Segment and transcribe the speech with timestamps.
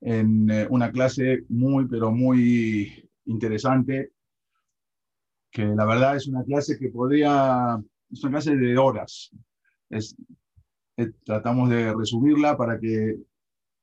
[0.00, 4.12] en eh, una clase muy, pero muy interesante,
[5.50, 9.30] que la verdad es una clase que podría, es una clase de horas.
[9.88, 10.16] Es,
[10.96, 13.16] eh, tratamos de resumirla para que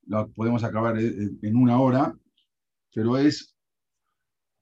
[0.08, 2.16] la podemos acabar en una hora,
[2.94, 3.56] pero es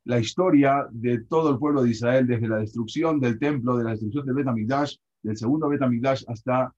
[0.06, 3.92] la historia de todo el pueblo de Israel desde la destrucción del templo, de la
[3.92, 6.74] destrucción del Betamigdash, del segundo Betamigdash hasta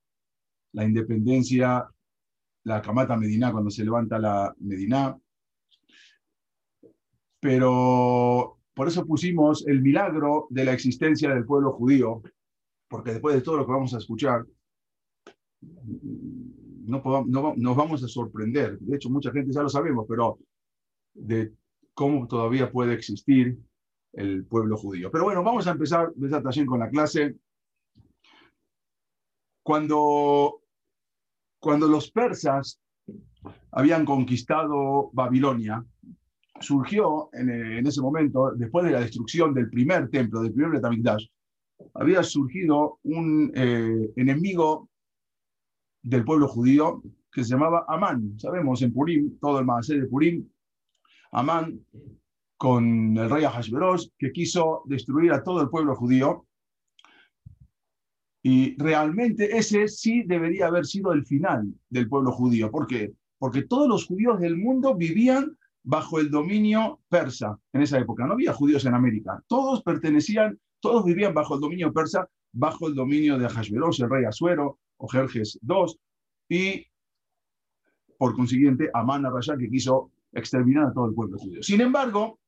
[0.73, 1.87] la independencia,
[2.67, 5.17] la Kamata Medina, cuando se levanta la Medina.
[7.39, 12.21] Pero por eso pusimos el milagro de la existencia del pueblo judío,
[12.89, 14.45] porque después de todo lo que vamos a escuchar,
[15.61, 18.77] no, no, nos vamos a sorprender.
[18.79, 20.37] De hecho, mucha gente ya lo sabemos, pero
[21.13, 21.53] de
[21.93, 23.57] cómo todavía puede existir
[24.11, 25.09] el pueblo judío.
[25.09, 26.11] Pero bueno, vamos a empezar
[26.65, 27.35] con la clase.
[29.63, 30.61] Cuando,
[31.67, 32.79] cuando los persas
[33.71, 35.83] habían conquistado Babilonia,
[36.61, 41.25] surgió en, ese momento, después de la destrucción del primer templo, del primer Betamigdash,
[41.95, 44.87] había surgido un eh, enemigo
[46.03, 48.39] del pueblo judío que se llamaba Amán.
[48.39, 50.47] Sabemos en Purim, todo el Maasé de Purim,
[51.33, 51.81] Amán
[52.55, 56.45] con el rey Ahasveros, que quiso destruir a todo el pueblo judío.
[58.49, 62.71] Y realmente ese sí debería haber sido el final del pueblo judío.
[62.71, 63.11] ¿Por qué?
[63.37, 68.25] Porque todos los judíos del mundo vivían bajo el dominio persa en esa época.
[68.25, 69.43] No había judíos en América.
[69.47, 74.23] Todos pertenecían, todos vivían bajo el dominio persa, bajo el dominio de Ahasveros, el rey
[74.23, 75.99] Asuero, o Jerjes II,
[76.47, 76.85] y
[78.17, 81.61] por consiguiente Amán Arrayá, que quiso exterminar a todo el pueblo judío.
[81.61, 82.39] Sin embargo,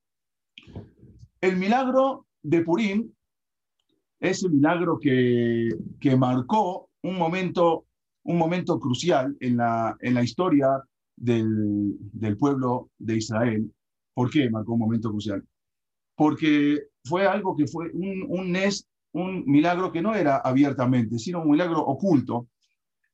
[1.42, 3.12] el milagro de Purim
[4.20, 7.86] es el milagro que, que marcó un momento,
[8.24, 10.84] un momento crucial en la, en la historia
[11.16, 13.72] del, del pueblo de Israel.
[14.14, 15.44] ¿Por qué marcó un momento crucial?
[16.16, 18.58] Porque fue algo que fue un, un
[19.12, 22.48] un milagro que no era abiertamente, sino un milagro oculto.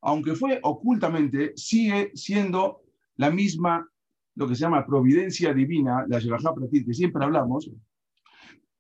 [0.02, 2.82] Aunque fue ocultamente, sigue siendo
[3.16, 3.88] la misma
[4.36, 7.72] lo que se llama providencia divina, la Yevajá Pratit, que siempre hablamos,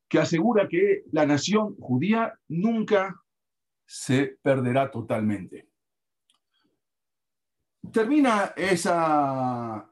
[0.07, 3.21] que asegura que la nación judía nunca
[3.85, 5.69] se perderá totalmente.
[7.91, 9.89] Termina esa,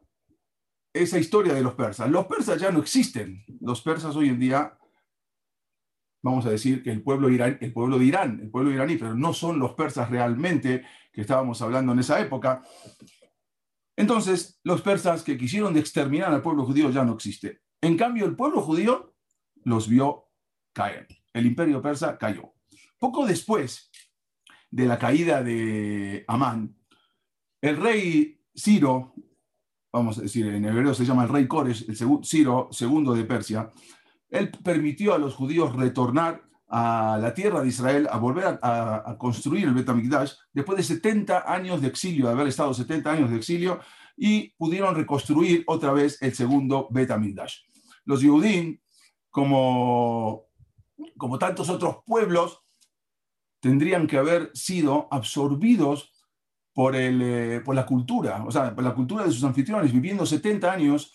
[0.94, 2.10] esa historia de los persas.
[2.10, 3.44] Los persas ya no existen.
[3.62, 4.78] Los persas hoy en día,
[6.24, 9.34] vamos a decir que el pueblo, el pueblo de Irán, el pueblo iraní, pero no
[9.34, 12.64] son los persas realmente que estábamos hablando en esa época.
[13.96, 17.62] Entonces, los persas que quisieron exterminar al pueblo judío ya no existe.
[17.80, 19.13] En cambio, el pueblo judío
[19.66, 20.30] los vio
[20.74, 21.08] caer.
[21.34, 22.54] El imperio persa cayó.
[22.98, 23.92] Poco después
[24.70, 26.76] de la caída de Amán,
[27.62, 29.14] el rey Ciro,
[29.92, 33.72] vamos a decir, en hebreo se llama el rey Cores, el Ciro segundo de Persia,
[34.30, 39.66] él permitió a los judíos retornar a la tierra de Israel, a volver a, construir
[39.66, 43.80] el Betamigdash, después de 70 años de exilio, de haber estado 70 años de exilio,
[44.18, 47.58] y pudieron reconstruir otra vez el segundo Betamigdash.
[48.06, 48.80] Los Yehudim,
[49.34, 50.46] como,
[51.18, 52.62] como tantos otros pueblos,
[53.60, 56.12] tendrían que haber sido absorbidos
[56.72, 60.24] por, el, eh, por la cultura, o sea, por la cultura de sus anfitriones, viviendo
[60.28, 61.14] 70 años,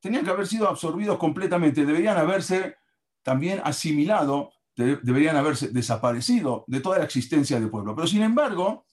[0.00, 2.74] tenían que haber sido absorbidos completamente, deberían haberse
[3.22, 7.94] también asimilado deberían haberse desaparecido de toda la existencia del pueblo.
[7.94, 8.86] Pero sin embargo,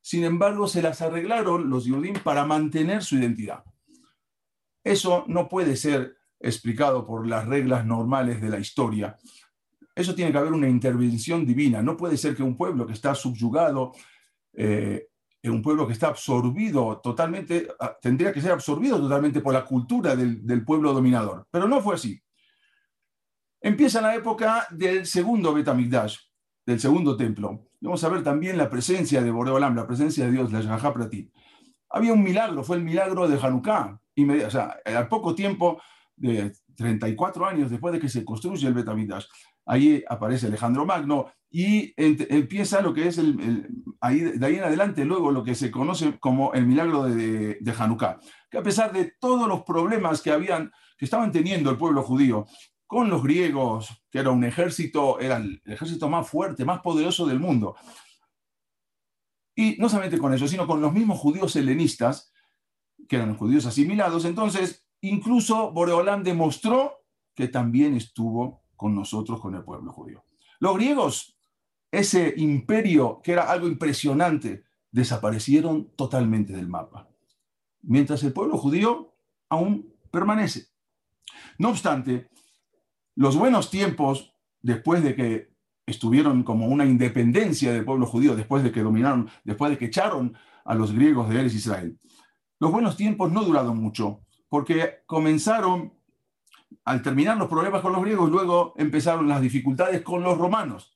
[0.00, 3.62] sin embargo, se las arreglaron los Yudim para mantener su identidad.
[4.82, 9.16] Eso no puede ser explicado por las reglas normales de la historia.
[9.94, 11.82] Eso tiene que haber una intervención divina.
[11.82, 13.92] No puede ser que un pueblo que está subyugado,
[14.52, 15.08] eh,
[15.50, 20.14] un pueblo que está absorbido totalmente, ah, tendría que ser absorbido totalmente por la cultura
[20.14, 21.46] del, pueblo dominador.
[21.50, 22.20] Pero no fue así.
[23.60, 26.16] Empieza la época del segundo Betamigdash,
[26.64, 27.66] del segundo templo.
[27.80, 30.94] Vamos a ver también la presencia de Boreolam, la presencia de Dios, la Yahá.
[31.90, 34.00] Había un milagro, fue el milagro de Hanukkah.
[34.46, 35.80] O sea, al poco tiempo,
[36.18, 39.24] de 34 años después de que se construye el Betamigdash,
[39.66, 43.68] ahí aparece Alejandro Magno y empieza lo que es el,
[44.00, 47.74] ahí, de ahí en adelante luego lo que se conoce como el milagro de, de
[47.76, 48.18] Hanukkah,
[48.50, 52.46] que a pesar de todos los problemas que habían que estaban teniendo el pueblo judío
[52.86, 57.38] con los griegos, que era un ejército, era el ejército más fuerte, más poderoso del
[57.38, 57.76] mundo.
[59.54, 62.32] Y no solamente con eso, sino con los mismos judíos helenistas,
[63.08, 64.24] que eran judíos asimilados.
[64.24, 67.04] Entonces, incluso Boreolán demostró
[67.34, 70.24] que también estuvo con nosotros, con el pueblo judío.
[70.60, 71.36] Los griegos,
[71.90, 77.08] ese imperio que era algo impresionante, desaparecieron totalmente del mapa.
[77.82, 79.14] Mientras el pueblo judío
[79.48, 80.66] aún permanece.
[81.58, 82.28] No obstante,
[83.14, 85.48] los buenos tiempos, después de que
[85.86, 90.36] estuvieron como una independencia del pueblo judío, después de que dominaron, después de que echaron
[90.64, 91.98] a los griegos de Eres Israel,
[92.60, 95.92] los buenos tiempos no duraron mucho, porque comenzaron,
[96.84, 100.94] al terminar los problemas con los griegos, luego empezaron las dificultades con los romanos.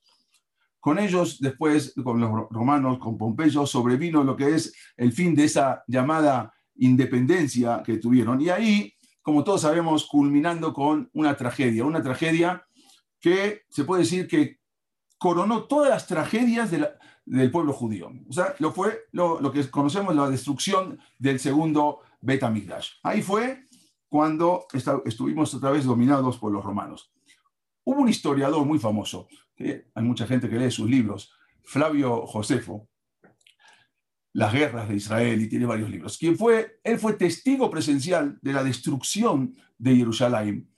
[0.79, 5.45] Con ellos, después, con los romanos, con Pompeyo, sobrevino lo que es el fin de
[5.45, 8.41] esa llamada independencia que tuvieron.
[8.41, 12.65] Y ahí, como todos sabemos, culminando con una tragedia, una tragedia
[13.19, 14.59] que se puede decir que
[15.17, 18.11] coronó todas las tragedias del pueblo judío.
[18.27, 22.89] O sea, lo fue lo, que conocemos la destrucción del segundo Betamigdash.
[23.03, 23.67] Ahí fue
[24.07, 24.65] cuando
[25.05, 27.11] estuvimos otra vez dominados por los romanos.
[27.83, 29.27] Hubo un historiador muy famoso,
[29.57, 31.33] hay mucha gente que lee sus libros,
[31.63, 32.87] Flavio Josefo,
[34.31, 38.53] Las guerras de Israel, y tiene varios libros, quien fue, él fue testigo presencial de
[38.53, 40.69] la destrucción de Jerusalén.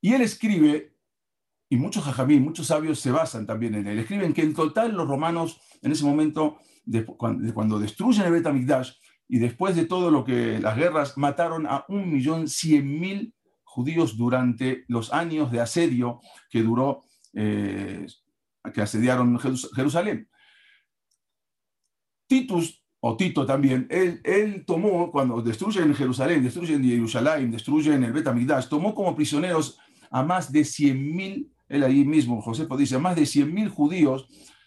[0.00, 0.96] Y él escribe,
[1.68, 5.06] y muchos jajamí, muchos sabios se basan también en él, escriben que en total los
[5.06, 6.58] romanos en ese momento,
[7.54, 8.92] cuando destruyen el Betamigdash,
[9.32, 13.32] y después de todo lo que las guerras mataron a un millón cien mil
[13.62, 17.04] judíos durante los años de asedio que duró,
[17.34, 18.08] eh,
[18.74, 20.28] que asediaron Jerusalén.
[22.26, 28.96] Titus, o Tito también, él, tomó, cuando destruyen Jerusalén, destruyen Jerusalén, destruyen el Betamigdash, tomó
[28.96, 29.78] como prisioneros
[30.10, 34.26] a más de 100.000, él ahí mismo, Josefo dice, a más de 100.000 judíos,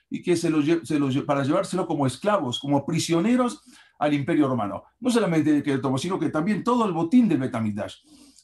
[0.09, 3.61] y que se los, se los, para llevárselo como esclavos, como prisioneros
[4.03, 4.83] al imperio romano.
[4.99, 7.95] No solamente que tomó, sino que también todo el botín del Betamigdash.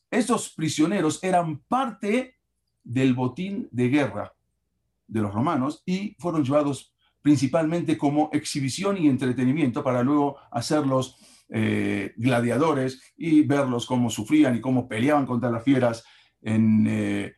[0.09, 2.38] Esos prisioneros eran parte
[2.81, 4.33] del botín de guerra
[5.06, 11.17] de los romanos y fueron llevados principalmente como exhibición y entretenimiento para luego hacerlos
[11.50, 16.06] eh, gladiadores y verlos cómo sufrían y cómo peleaban contra las fieras
[16.41, 17.33] en, eh,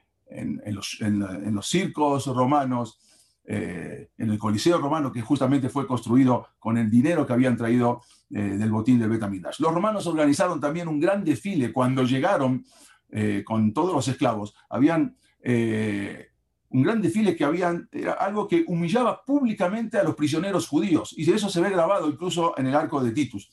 [0.68, 3.00] los, circos romanos,
[3.44, 8.02] eh, en el Coliseo romano que justamente fue construido con el dinero que habían traído
[8.30, 9.60] eh, del botín de Betamidash.
[9.60, 12.64] Los romanos organizaron también un gran desfile cuando llegaron
[13.10, 14.54] eh, con todos los esclavos.
[14.70, 21.16] Habían un gran desfile que habían, era algo que humillaba públicamente a los prisioneros judíos.
[21.18, 23.50] Y eso se ve grabado incluso en el arco de Titus.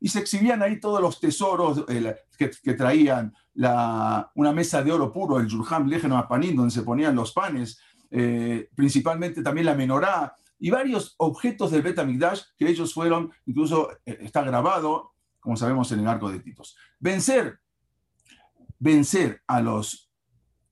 [0.00, 1.84] Y se exhibían ahí todos los tesoros
[2.38, 7.14] que, traían, la, una mesa de oro puro, el Yurham Legeno Apanín, donde se ponían
[7.14, 7.78] los panes,
[8.10, 14.42] principalmente también la menorá, y varios objetos del Betamigdash que ellos fueron, incluso eh, está
[14.42, 16.76] grabado, como sabemos, en el arco de Titos.
[16.98, 17.60] Vencer,
[18.78, 20.10] vencer a los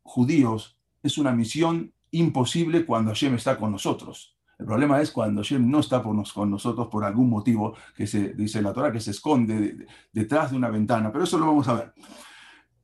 [0.03, 4.37] judíos es una misión imposible cuando Hashem está con nosotros.
[4.59, 8.63] El problema es cuando Hashem no está con nosotros por algún motivo que se dice
[8.63, 11.95] la Torah, que se esconde detrás de una ventana, pero eso lo vamos a ver.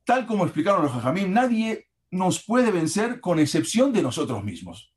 [0.05, 4.93] Tal como explicaron los Jajamín, nadie nos puede vencer con excepción de nosotros mismos.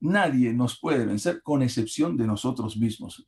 [0.00, 3.26] Nadie nos puede vencer con excepción de nosotros mismos.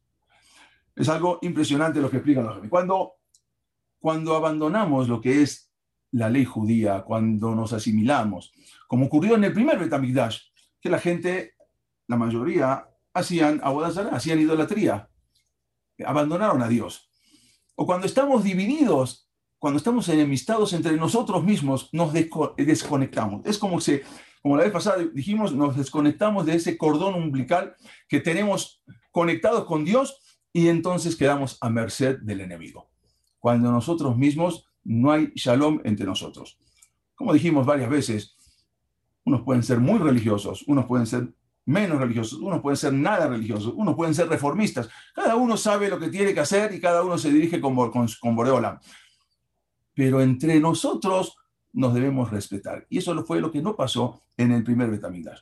[0.94, 3.14] Es algo impresionante lo que explican los cuando,
[3.98, 5.72] cuando abandonamos lo que es
[6.12, 8.52] la ley judía, cuando nos asimilamos,
[8.86, 10.38] como ocurrió en el primer Betamigdash,
[10.78, 11.54] que la gente,
[12.08, 13.62] la mayoría, hacían
[14.12, 15.08] hacían idolatría,
[16.04, 17.10] abandonaron a Dios.
[17.76, 19.25] O cuando estamos divididos,
[19.58, 23.44] cuando estamos enemistados entre nosotros mismos, nos desconectamos.
[23.44, 24.00] Es como si
[24.46, 27.75] como la vez pasada dijimos, nos desconectamos de ese cordón umbilical
[28.06, 30.20] que tenemos conectados con Dios
[30.52, 32.88] y entonces quedamos a merced del enemigo.
[33.40, 36.60] Cuando nosotros mismos no hay shalom entre nosotros.
[37.16, 38.36] Como dijimos varias veces,
[39.25, 41.28] unos pueden ser muy religiosos, unos pueden ser
[41.64, 44.88] menos religiosos, unos pueden ser nada religiosos, unos pueden ser reformistas.
[45.12, 48.06] Cada uno sabe lo que tiene que hacer y cada uno se dirige con, con,
[48.20, 48.80] con Boreola.
[49.96, 51.38] Pero entre nosotros
[51.72, 52.86] nos debemos respetar.
[52.90, 55.40] Y eso fue lo que no pasó en el primer Betamigdash.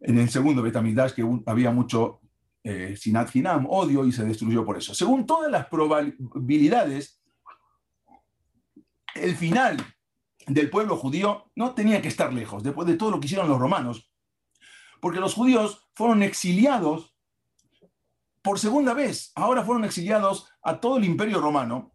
[0.00, 2.20] En el segundo Betamigdash, que había mucho
[2.64, 4.94] eh, sinat hinam, odio, y se destruyó por eso.
[4.94, 7.20] Según todas las probabilidades,
[9.14, 9.76] el final
[10.46, 13.60] del pueblo judío no tenía que estar lejos, después de todo lo que hicieron los
[13.60, 14.10] romanos,
[15.00, 17.14] porque los judíos fueron exiliados
[18.42, 21.92] por segunda vez, ahora fueron exiliados a todo el imperio romano,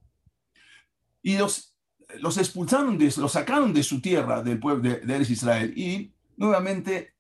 [1.26, 1.76] y los
[2.20, 7.16] los expulsaron, de, los sacaron de su tierra, del pueblo de, de Israel, y nuevamente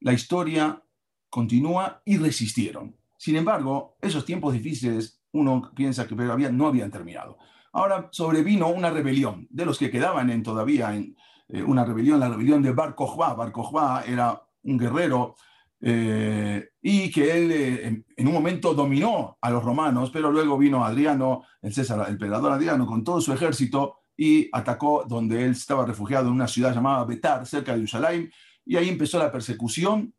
[0.00, 0.80] la historia
[1.28, 2.96] continúa y resistieron.
[3.18, 7.36] Sin embargo, esos tiempos difíciles, uno piensa que no habían terminado.
[7.72, 11.16] Ahora sobrevino una rebelión de los que quedaban en, todavía en
[11.48, 13.34] eh, una rebelión, la rebelión de Bar Kokhba.
[13.34, 15.34] Bar Kokhba era un guerrero
[15.80, 20.84] eh, y que él eh, en, un momento dominó a los romanos, pero luego vino
[20.84, 25.84] Adriano, el César, el emperador Adriano, con todo su ejército y atacó donde él estaba
[25.84, 28.30] refugiado en una ciudad llamada Betar, cerca de Jerusalén,
[28.64, 30.14] y ahí empezó la persecución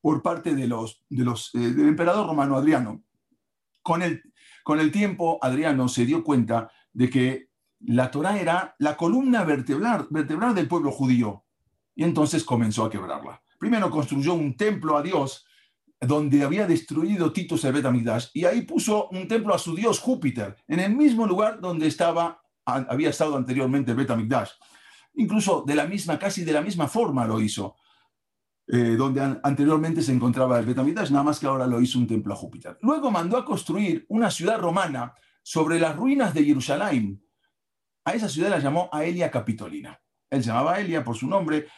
[0.00, 1.00] por parte de los,
[1.54, 3.02] eh, del emperador romano Adriano.
[3.82, 4.22] Con el,
[4.62, 7.48] con el tiempo, Adriano se dio cuenta de que
[7.80, 11.44] la Torá era la columna vertebral, vertebral del pueblo judío,
[11.94, 13.43] y entonces comenzó a quebrarla.
[13.58, 15.46] Primero construyó un templo a Dios
[16.00, 20.56] donde había destruido Titus el Betamigdash y ahí puso un templo a su dios Júpiter,
[20.68, 24.50] en el mismo lugar donde estaba, había estado anteriormente el Betamigdash.
[25.14, 27.76] Incluso de la misma, casi de la misma forma lo hizo,
[28.66, 32.32] eh, donde anteriormente se encontraba el Betamigdash, nada más que ahora lo hizo un templo
[32.32, 32.78] a Júpiter.
[32.82, 37.22] Luego mandó a construir una ciudad romana sobre las ruinas de Jerusalén.
[38.04, 40.00] A esa ciudad la llamó Aelia Capitolina.
[40.30, 41.68] Él llamaba Aelia por su nombre,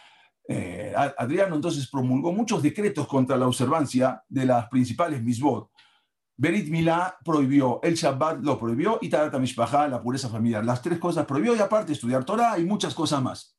[0.48, 5.70] eh, Adriano entonces promulgó muchos decretos contra la observancia de las principales misbot.
[6.38, 10.64] Berit Milá prohibió, el Shabbat lo prohibió y Tarat Mishpachá, la pureza familiar.
[10.64, 13.58] Las tres cosas prohibió y aparte estudiar Torah y muchas cosas más.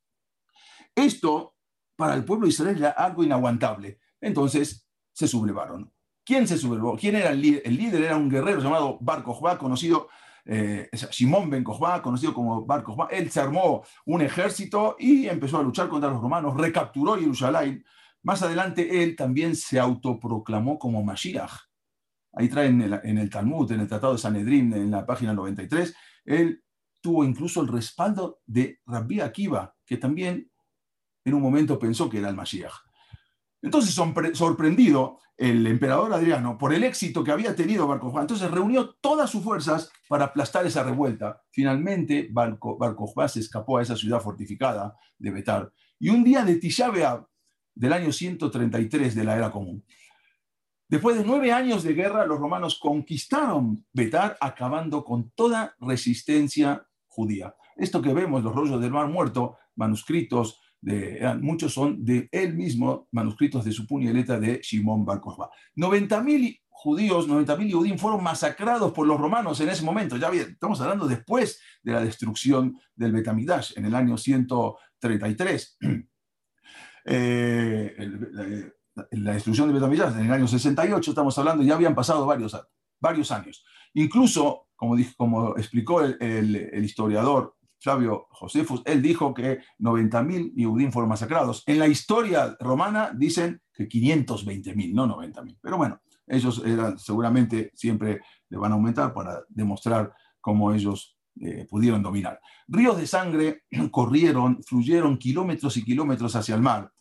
[0.96, 1.56] Esto
[1.96, 4.00] para el pueblo de Israel era algo inaguantable.
[4.22, 5.92] Entonces se sublevaron.
[6.24, 6.96] ¿Quién se sublevó?
[6.96, 7.62] ¿Quién era el líder?
[7.66, 10.10] El líder era un guerrero llamado Bar Kokhba, conocido
[10.50, 15.58] eh, Simón Ben Kokhba, conocido como Bar Kokhba, él se armó un ejército y empezó
[15.58, 17.84] a luchar contra los romanos, recapturó Jerusalén.
[18.24, 21.52] Más adelante él también se autoproclamó como Mashiach.
[22.32, 26.64] Ahí traen en el, Talmud, en el Tratado de Sanedrín, en la página 93, él
[27.02, 30.50] tuvo incluso el respaldo de Rabbi Akiva, que también
[31.26, 32.87] en un momento pensó que era el Mashiach.
[33.62, 39.30] Entonces, sorprendido, el emperador Adriano, por el éxito que había tenido Bar entonces reunió todas
[39.30, 41.44] sus fuerzas para aplastar esa revuelta.
[41.52, 42.58] Finalmente, Bar,
[43.28, 45.72] se escapó a esa ciudad fortificada de Betar.
[46.00, 46.92] Y un día de Tisha
[47.76, 49.86] del año 133 de la era común,
[50.88, 57.56] después de nueve años de guerra, los romanos conquistaron Betar, acabando con toda resistencia judía.
[57.76, 60.60] Esto que vemos, los rollos del Mar Muerto, manuscritos,
[61.42, 65.50] muchos son de él mismo, manuscritos de su letra de Shimon Bar Kokhba.
[65.76, 70.18] 90.000 judíos, 90.000 judíos fueron masacrados por los romanos en ese momento.
[70.18, 75.78] Ya bien, estamos hablando después de la destrucción del Betamidash en el año 133.
[77.10, 77.96] Eh,
[79.12, 82.60] la, destrucción del Betamidash en el año 68, estamos hablando, ya habían pasado varios,
[83.00, 83.64] varios años.
[83.94, 91.64] Incluso, como, como explicó el historiador Flavio Josefus, él dijo que 90.000 Yehudim fueron masacrados.
[91.66, 95.58] En la historia romana dicen que 520.000, no 90.000.
[95.62, 101.68] Pero bueno, ellos eran, seguramente siempre le van a aumentar para demostrar cómo ellos eh,
[101.70, 102.40] pudieron dominar.
[102.68, 106.92] Ríos de sangre corrieron, fluyeron kilómetros y kilómetros hacia el mar.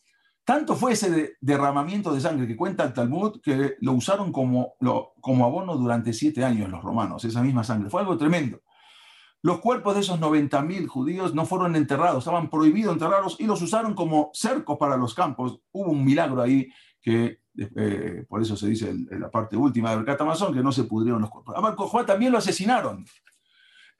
[0.44, 4.74] Tanto fue ese derramamiento de sangre que cuenta el Talmud que lo usaron como,
[5.20, 7.90] como abono durante siete años los romanos, esa misma sangre.
[7.90, 8.60] Fue algo tremendo.
[9.46, 13.94] Los cuerpos de esos 90.000 judíos no fueron enterrados, estaban prohibidos enterrarlos y los usaron
[13.94, 15.60] como cercos para los campos.
[15.70, 16.68] Hubo un milagro ahí
[17.00, 20.82] que, eh, por eso se dice en la parte última del Catamazón, que no se
[20.82, 21.54] pudrieron los cuerpos.
[21.54, 23.06] A Bar también lo asesinaron.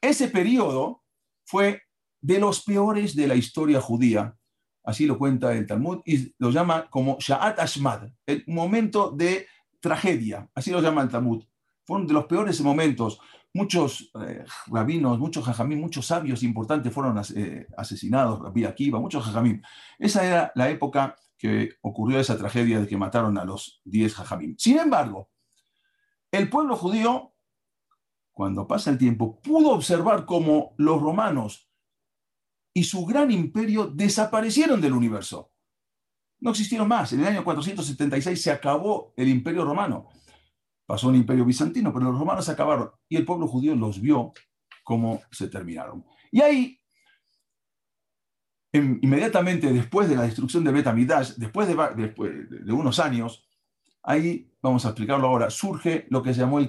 [0.01, 1.05] Ese periodo
[1.45, 1.81] fue
[2.21, 4.37] de los peores de la historia judía,
[4.83, 9.47] así lo cuenta el Talmud, y lo llama como Sha'at Ashmad, el momento de
[9.79, 11.45] tragedia, así lo llama el Talmud.
[11.85, 13.21] Fueron de los peores momentos
[13.57, 19.63] muchos eh, rabinos, muchos jajamín, muchos sabios importantes fueron eh, asesinados, Rabbi Akiva, muchos jajamín.
[19.99, 24.55] Esa era la época que ocurrió esa tragedia de que mataron a los 10 jajamín.
[24.59, 25.31] Sin embargo,
[26.31, 27.35] el pueblo judío,
[28.33, 31.71] cuando pasa el tiempo, pudo observar cómo los romanos
[32.75, 35.51] y su gran imperio desaparecieron del universo.
[36.41, 37.13] No existieron más.
[37.15, 40.09] En el año 476 se acabó el imperio romano
[40.87, 44.33] pasó un imperio bizantino, pero los romanos acabaron y el pueblo judío los vio
[44.85, 46.05] cómo se terminaron.
[46.31, 46.81] Y ahí,
[48.73, 53.49] inmediatamente después de la destrucción de Betamidash, después de, después de unos años,
[54.03, 56.61] ahí, vamos a explicarlo ahora, surge lo que se llamó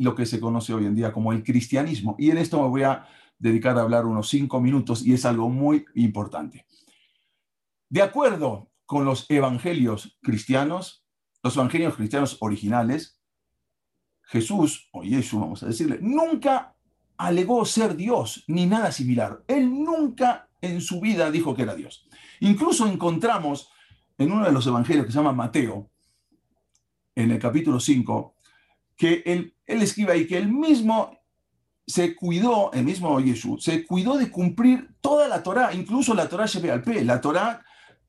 [0.00, 2.14] lo que se conoce hoy en día como el cristianismo.
[2.18, 3.06] Y en esto me voy a
[3.38, 6.66] dedicar a hablar unos cinco minutos y es algo muy importante.
[7.88, 11.04] De acuerdo con los evangelios cristianos,
[11.42, 13.17] los evangelios cristianos originales,
[14.28, 16.74] Jesús, o Jesús vamos a decirle, nunca
[17.16, 19.42] alegó ser Dios ni nada similar.
[19.48, 22.06] Él nunca en su vida dijo que era Dios.
[22.40, 23.70] Incluso encontramos
[24.18, 25.90] en uno de los evangelios que se llama Mateo,
[27.14, 28.34] en el capítulo 5,
[28.96, 31.18] que él, él escribe ahí que él mismo
[31.86, 36.44] se cuidó, el mismo Jesús, se cuidó de cumplir toda la Torá, incluso la Torá
[36.46, 37.64] lleve al P, la Torá,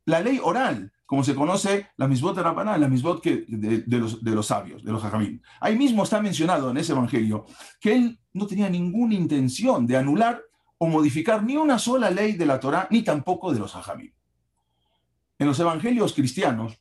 [0.06, 4.84] la ley oral, como se conoce la misbot de Rabaná, la misbot de, los, sabios,
[4.84, 5.42] de los hajamim.
[5.60, 7.48] Ahí mismo está mencionado en ese evangelio
[7.82, 10.40] que él no tenía ninguna intención de anular
[10.78, 14.14] o modificar ni una sola ley de la Torá, ni tampoco de los hajamim.
[15.40, 16.80] En los evangelios cristianos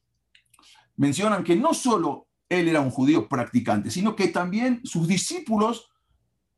[0.97, 5.89] mencionan que no solo él era un judío practicante, sino que también sus discípulos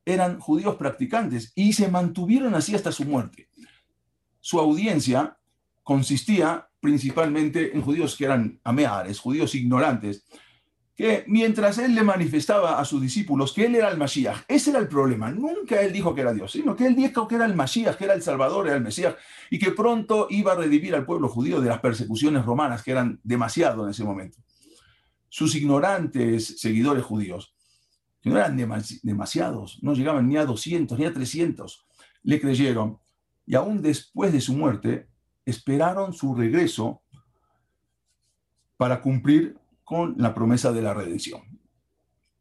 [0.05, 3.49] eran judíos practicantes y se mantuvieron así hasta su muerte.
[4.41, 5.39] Su audiencia
[5.85, 10.25] consistía principalmente en judíos que eran ameares, judíos ignorantes,
[11.01, 14.81] que mientras él le manifestaba a sus discípulos que él era el Mashiach, ese era
[14.81, 15.31] el problema.
[15.31, 18.05] Nunca él dijo que era Dios, sino que él dijo que era el Mashiach, que
[18.05, 19.15] era el Salvador, era el Mesías,
[19.49, 23.19] y que pronto iba a redimir al pueblo judío de las persecuciones romanas, que eran
[23.23, 24.39] demasiado en ese momento.
[25.31, 27.55] Sus ignorantes seguidores judíos,
[28.21, 28.59] que no eran
[29.03, 31.87] demasiados, no llegaban ni a 200, ni a 300,
[32.25, 32.99] le creyeron,
[33.47, 35.09] y aún después de su muerte,
[35.51, 37.03] esperaron su regreso
[38.77, 41.43] para cumplir con la promesa de la redención.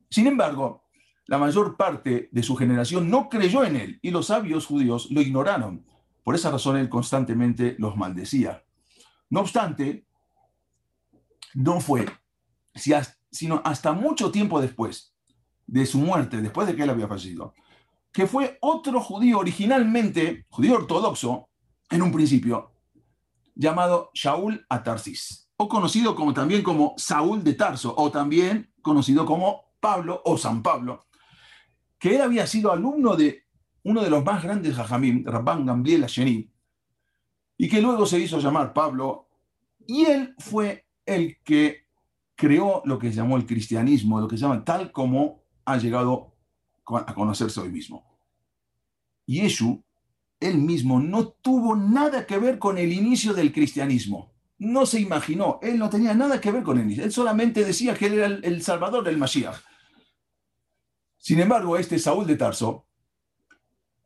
[0.09, 0.83] Sin embargo,
[1.25, 5.21] la mayor parte de su generación no creyó en él y los sabios judíos lo
[5.21, 5.85] ignoraron.
[6.23, 8.63] Por esa razón él constantemente los maldecía.
[9.29, 10.05] No obstante,
[11.53, 12.05] no fue,
[13.31, 15.13] sino hasta mucho tiempo después
[15.67, 17.53] de su muerte, después de que él había fallecido,
[18.11, 21.49] que fue otro judío originalmente, judío ortodoxo,
[21.91, 22.71] en un principio,
[23.59, 29.73] llamado Shaul Atarsis, o conocido como, también como Saúl de Tarso, o también conocido como
[29.81, 31.05] Pablo o San Pablo,
[31.99, 33.43] que él había sido alumno de
[33.83, 36.49] uno de los más grandes jajamim, Rabban Gamliel Asheni,
[37.57, 39.27] y que luego se hizo llamar Pablo,
[39.85, 41.89] y él fue el que
[42.35, 46.37] creó lo que se llamó el cristianismo, lo que se llama tal como ha llegado
[46.85, 48.17] a conocerse hoy mismo.
[49.25, 49.83] Yeshu
[50.39, 54.33] él mismo no tuvo nada que ver con el inicio del cristianismo.
[54.57, 57.03] No se imaginó, él no tenía nada que ver con el inicio.
[57.03, 59.57] Él solamente decía que él era el, salvador del Mashiach.
[61.17, 62.87] Sin embargo, este Saúl de Tarso,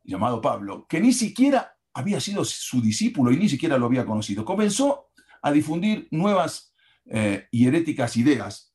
[0.02, 4.44] llamado Pablo, que ni siquiera había sido su discípulo y ni siquiera lo había conocido,
[4.44, 5.10] comenzó
[5.42, 6.74] a difundir nuevas
[7.06, 8.74] eh, y heréticas ideas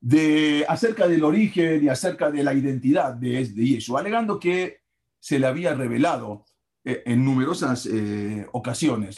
[0.00, 4.83] de, acerca del origen y acerca de la identidad de, de Yeshua, alegando que
[5.24, 6.44] se le había revelado
[6.84, 9.16] eh, en numerosas eh, ocasiones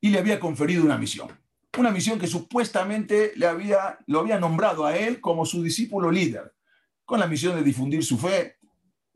[0.00, 1.28] y le había conferido una misión.
[1.76, 6.54] Una misión que supuestamente le había, lo había nombrado a él como su discípulo líder,
[7.04, 8.56] con la misión de difundir su fe.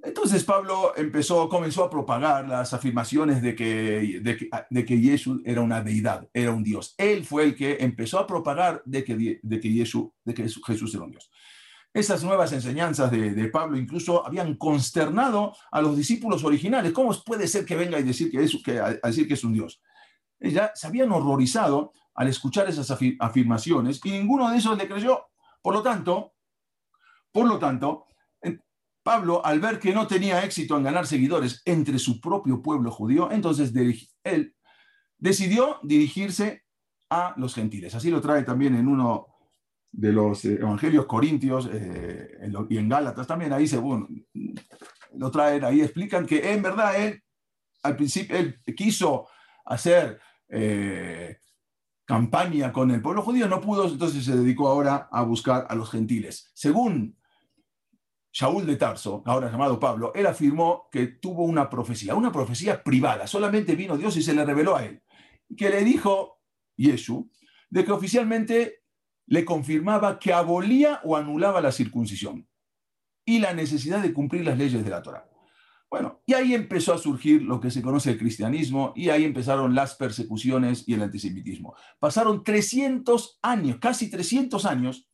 [0.03, 5.40] Entonces Pablo empezó, comenzó a propagar las afirmaciones de que, de que, de que Jesús
[5.47, 6.94] era una deidad, era un Dios.
[6.99, 10.94] Él fue el que empezó a propagar de que, de que, Jesús, de que Jesús
[10.94, 11.31] era un Dios.
[11.92, 16.92] Esas nuevas enseñanzas de, Pablo incluso habían consternado a los discípulos originales.
[16.92, 19.55] ¿Cómo puede ser que venga y decir que es, que, a decir que es un
[19.55, 19.81] Dios?
[20.38, 25.29] Ya se habían horrorizado al escuchar esas afirmaciones y ninguno de esos le creyó.
[25.62, 26.35] Por lo tanto,
[27.33, 28.07] por lo tanto,
[29.03, 33.31] Pablo, al ver que no tenía éxito en ganar seguidores entre su propio pueblo judío,
[33.33, 33.72] entonces
[34.22, 34.55] él
[35.16, 36.64] decidió dirigirse
[37.09, 37.94] a los gentiles.
[37.94, 39.38] Así lo trae también en uno
[39.90, 44.27] de los eh, evangelios corintios eh, y en Gálatas también, ahí según
[45.14, 47.22] lo traen, ahí explican que en verdad él,
[47.83, 49.29] al principio, él quiso
[49.64, 51.38] hacer eh,
[52.05, 55.90] campaña con el pueblo judío, no pudo, entonces se dedicó ahora a buscar a los
[55.90, 56.51] gentiles.
[56.55, 57.16] Según
[58.33, 63.27] Shaul de Tarso, ahora llamado Pablo, él afirmó que tuvo una profecía, una profecía privada,
[63.27, 65.03] solamente vino Dios y se le reveló a él,
[65.57, 66.40] que le dijo
[66.77, 67.31] Yeshu,
[67.68, 68.85] de que oficialmente
[69.29, 72.49] le confirmaba que abolía o anulaba la circuncisión
[73.25, 75.29] y la necesidad de cumplir las leyes de la Torah.
[75.91, 79.75] Bueno, y ahí empezó a surgir lo que se conoce el cristianismo y ahí empezaron
[79.75, 81.75] las persecuciones y el antisemitismo.
[81.99, 85.09] Pasaron 300 años, casi 300 años.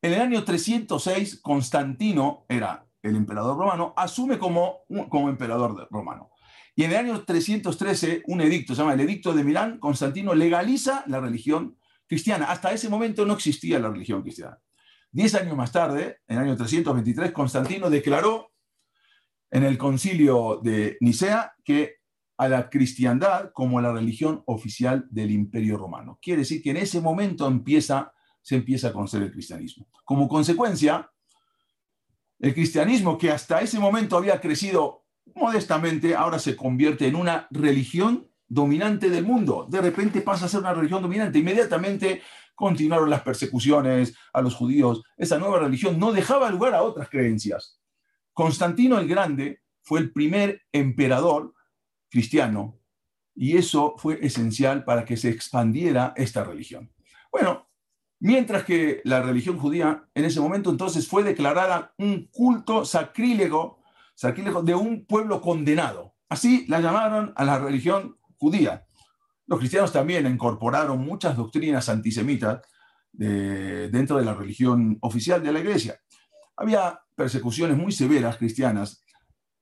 [0.00, 6.30] En el año 306, Constantino era el emperador romano, asume como, como emperador romano.
[6.74, 11.04] Y en el año 313, un edicto, se llama el Edicto de Milán, Constantino legaliza
[11.06, 11.76] la religión
[12.10, 12.46] cristiana.
[12.46, 14.58] Hasta ese momento no existía la religión cristiana.
[15.12, 18.50] Diez años más tarde, en el año 323, Constantino declaró
[19.48, 21.98] en el concilio de Nicea que
[22.36, 26.18] a la cristiandad como la religión oficial del imperio romano.
[26.20, 29.86] Quiere decir que en ese momento empieza, se empieza a conocer el cristianismo.
[30.04, 31.08] Como consecuencia,
[32.40, 35.04] el cristianismo que hasta ese momento había crecido
[35.36, 39.66] modestamente, ahora se convierte en una religión dominante del mundo.
[39.70, 41.38] De repente pasa a ser una religión dominante.
[41.38, 42.20] Inmediatamente
[42.54, 45.02] continuaron las persecuciones a los judíos.
[45.16, 47.80] Esa nueva religión no dejaba lugar a otras creencias.
[48.34, 51.54] Constantino el Grande fue el primer emperador
[52.10, 52.76] cristiano
[53.34, 56.92] Y eso fue esencial para que se expandiera esta religión.
[57.30, 57.70] Bueno,
[58.18, 63.78] mientras que la religión judía en ese momento entonces fue declarada un culto sacrílego,
[64.14, 66.16] sacrílego de un pueblo condenado.
[66.28, 68.86] Así la llamaron a la religión judía.
[69.46, 72.62] Los cristianos también incorporaron muchas doctrinas antisemitas
[73.12, 76.00] dentro de la religión oficial de la iglesia.
[76.56, 79.04] Había persecuciones muy severas cristianas.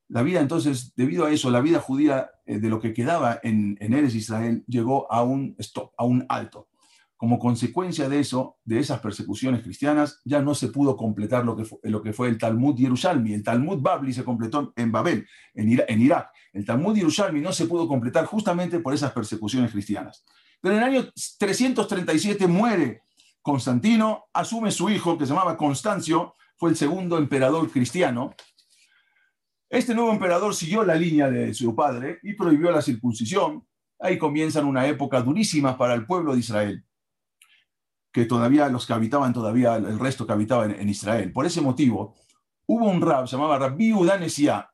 [0.09, 3.77] La vida entonces, debido a eso, la vida judía eh, de lo que quedaba en,
[3.81, 6.69] en Eres Israel llegó a un stop, a un alto.
[7.17, 12.13] Como consecuencia de eso, de esas persecuciones cristianas, ya no se pudo completar lo que
[12.13, 13.35] fue, el Talmud Yerushalmi.
[13.35, 16.31] El Talmud Babli se completó en Babel, en, Irak.
[16.59, 20.25] El Talmud Yerushalmi no se pudo completar justamente por esas persecuciones cristianas.
[20.61, 23.03] Pero en el año 337 muere
[23.41, 28.35] Constantino, asume su hijo, que se llamaba Constancio, fue el segundo emperador cristiano.
[29.71, 33.65] Este nuevo emperador siguió la línea de su padre y prohibió la circuncisión.
[34.01, 36.85] Ahí comienzan una época durísima para el pueblo de Israel
[38.11, 41.31] que todavía los que habitaban todavía, el resto que habitaba en, Israel.
[41.31, 42.17] Por ese motivo,
[42.67, 44.69] hubo un rab, se llamaba Rabbi Udanesia.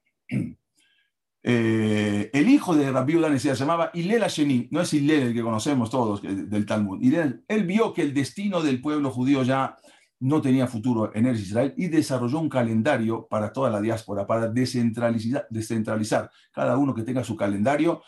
[1.46, 5.42] Eh, el hijo de Rabbi Udanesia se llamaba Ilel Asheni, no es Ilel el que
[5.42, 7.02] conocemos todos del Talmud.
[7.02, 9.76] él vio que el destino del pueblo judío ya
[10.20, 14.48] no tenía futuro en el Israel y desarrolló un calendario para toda la diáspora, para
[14.48, 18.02] descentralizar, cada uno que tenga su calendario.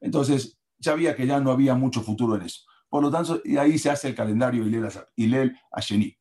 [0.00, 2.62] Entonces, sabía que ya no había mucho futuro en eso.
[2.88, 4.66] Por lo tanto, ahí se hace el calendario
[5.14, 6.16] Hilel Asheni.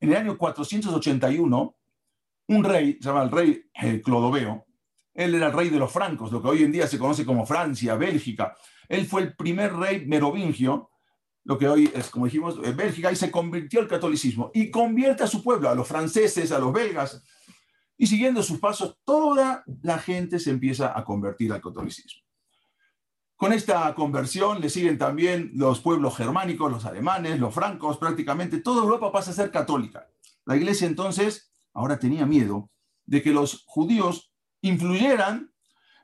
[0.00, 1.76] En el año 481,
[2.48, 4.64] un rey, se llama el rey eh, Clodoveo,
[5.14, 7.46] él era el rey de los francos, lo que hoy en día se conoce como
[7.46, 8.56] Francia, Bélgica.
[8.88, 10.90] Él fue el primer rey merovingio,
[11.44, 14.50] lo que hoy es, como dijimos, Bélgica, y se convirtió al catolicismo.
[14.54, 17.22] Y convierte a su pueblo, a los franceses, a los belgas.
[17.96, 22.22] Y siguiendo sus pasos, toda la gente se empieza a convertir al catolicismo.
[23.36, 28.82] Con esta conversión le siguen también los pueblos germánicos, los alemanes, los francos, prácticamente toda
[28.82, 30.08] Europa pasa a ser católica.
[30.46, 32.70] La iglesia entonces ahora tenía miedo
[33.04, 34.33] de que los judíos
[34.68, 35.50] influyeran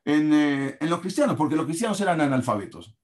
[0.05, 2.97] en, eh, en, los cristianos, porque los cristianos eran analfabetos.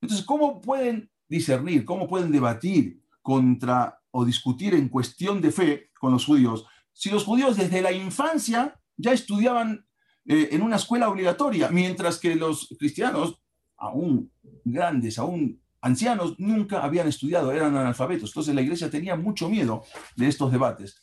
[0.00, 6.12] Entonces, ¿cómo pueden discernir, cómo pueden debatir contra o discutir en cuestión de fe con
[6.12, 9.86] los judíos si los judíos desde la infancia ya estudiaban
[10.26, 13.40] eh, en una escuela obligatoria, mientras que los cristianos
[13.76, 14.30] aún
[14.64, 18.30] grandes, aún ancianos, nunca habían estudiado, eran analfabetos.
[18.30, 19.82] Entonces la iglesia tenía mucho miedo
[20.14, 21.02] de estos debates.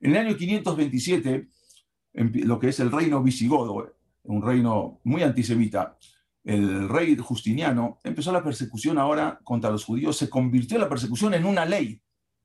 [0.00, 1.48] En el año 527,
[2.14, 5.98] lo que es el reino visigodo, un reino muy antisemita,
[6.44, 11.46] el rey Justiniano empezó la persecución ahora contra los judíos, se convirtió la persecución en
[11.46, 12.00] una ley.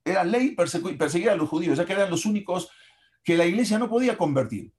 [0.06, 2.70] Era ley perseguir a los judíos, ya que eran los únicos
[3.24, 4.74] que la iglesia no podía convertir.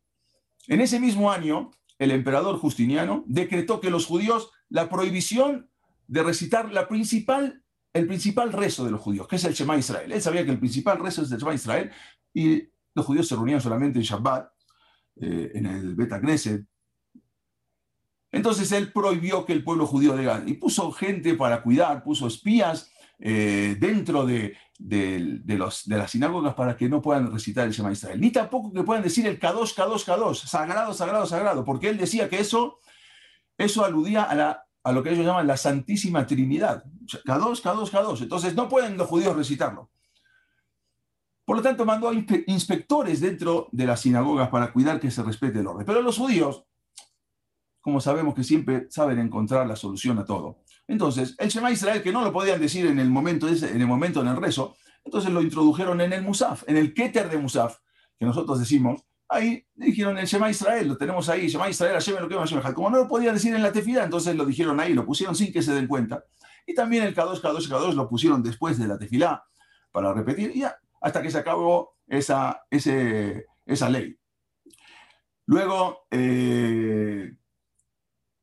[0.67, 5.69] En ese mismo año, el emperador Justiniano decretó que los judíos la prohibición
[6.07, 10.11] de recitar la principal, el principal rezo de los judíos, que es el Shema Israel.
[10.11, 11.91] Él sabía que el principal rezo es el Shema Israel
[12.33, 14.49] y los judíos se reunían solamente en Shabbat,
[15.21, 16.65] eh, en el Bet Knesset.
[18.33, 22.91] Entonces él prohibió que el pueblo judío diga, y puso gente para cuidar, puso espías
[23.19, 28.21] eh, dentro de, los, de las sinagogas para que no puedan recitar el Shema Israel,
[28.21, 32.29] ni tampoco que puedan decir el Kadosh, Kadosh, Kadosh, sagrado, sagrado, sagrado, porque él decía
[32.29, 32.79] que eso
[33.61, 36.83] eso aludía a, a lo que ellos llaman la Santísima Trinidad.
[37.05, 38.23] K2, K2, K2.
[38.23, 39.91] Entonces no pueden los judíos recitarlo.
[41.51, 42.15] Por lo tanto, mandó a
[42.47, 45.85] inspectores dentro de las sinagogas para cuidar que se respete el orden.
[45.85, 46.65] Pero los judíos,
[47.81, 50.61] como sabemos que siempre saben encontrar la solución a todo.
[50.87, 54.21] Entonces, el Shema Israel, que no lo podían decir en el momento, en el momento
[54.21, 57.79] en el rezo, entonces lo introdujeron en el Musaf, en el Keter de Musaf,
[58.17, 62.73] que nosotros decimos, Ahí dijeron el Shema Israel, lo tenemos ahí, Shema Israel, lo que
[62.75, 65.53] Como no lo podían decir en la tefila, entonces lo dijeron ahí, lo pusieron sin
[65.53, 66.23] que se den cuenta.
[66.65, 69.45] Y también el K2, K2, K2 lo pusieron después de la tefilá
[69.91, 74.17] para repetir, ya, hasta que se acabó esa, esa ley.
[75.47, 77.33] Luego eh,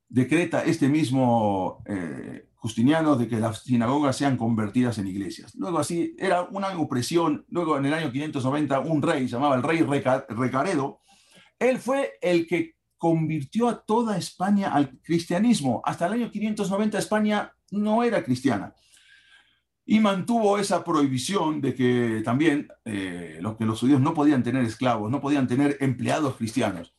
[0.10, 5.54] decreta este mismo eh, Justiniano de que las sinagogas sean convertidas en iglesias.
[5.56, 7.46] Luego así, era una opresión.
[7.50, 9.86] Luego en el año 590 un rey, llamaba el rey
[10.30, 11.02] Recaredo,
[11.60, 15.82] él fue el que convirtió a toda España al cristianismo.
[15.86, 18.74] Hasta el año 590 España no era cristiana.
[19.90, 25.10] Y mantuvo esa prohibición de que también eh, que los judíos no podían tener esclavos,
[25.10, 26.94] no podían tener empleados cristianos.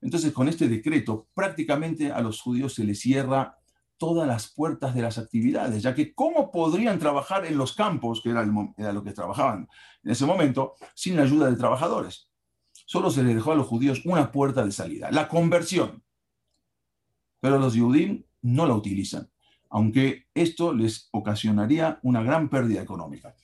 [0.00, 3.58] Entonces, con este decreto, prácticamente a los judíos se les cierra
[3.98, 8.30] todas las puertas de las actividades, ya que cómo podrían trabajar en los campos, que
[8.30, 9.68] era, lo que trabajaban
[10.02, 12.30] en ese momento, sin la ayuda de trabajadores.
[12.72, 16.02] Solo se les dejó a los judíos una puerta de salida, la conversión.
[17.40, 19.30] Pero los judíos no la utilizan.
[19.70, 23.34] Aunque esto les ocasionaría una gran pérdida económica.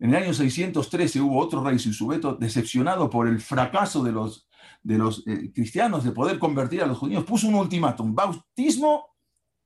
[0.00, 4.48] En el año 613 hubo otro rey, Susubeto, decepcionado por el fracaso de los,
[4.82, 9.06] de los eh, cristianos de poder convertir a los judíos, puso un ultimátum, bautismo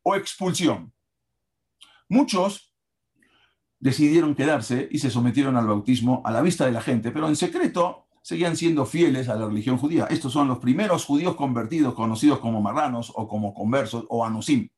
[0.03, 0.92] o expulsión.
[2.09, 2.75] Muchos
[3.79, 7.37] decidieron quedarse y se sometieron al bautismo a la vista de la gente, pero en
[7.37, 10.07] secreto seguían siendo fieles a la religión judía.
[10.09, 14.68] Estos son los primeros judíos convertidos, conocidos como marranos o como conversos o anusim.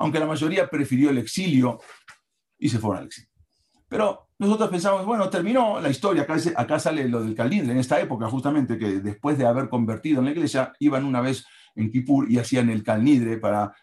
[0.00, 1.78] Aunque la mayoría prefirió el exilio
[2.58, 3.30] y se fueron al exilio.
[3.86, 8.28] Pero nosotros pensamos, bueno, terminó la historia, acá, sale lo del Calindre, en esta época
[8.28, 12.38] justamente, que después de haber convertido en la iglesia, iban una vez en Kippur y
[12.38, 13.74] hacían el Calnidre para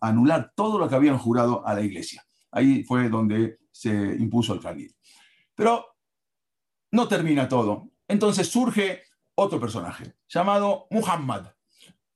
[0.00, 2.24] anular todo lo que habían jurado a la iglesia.
[2.50, 4.96] Ahí fue donde se impuso el Calnidre.
[5.54, 5.86] Pero
[6.90, 7.90] no termina todo.
[8.08, 9.04] Entonces surge
[9.36, 11.46] otro personaje llamado Muhammad,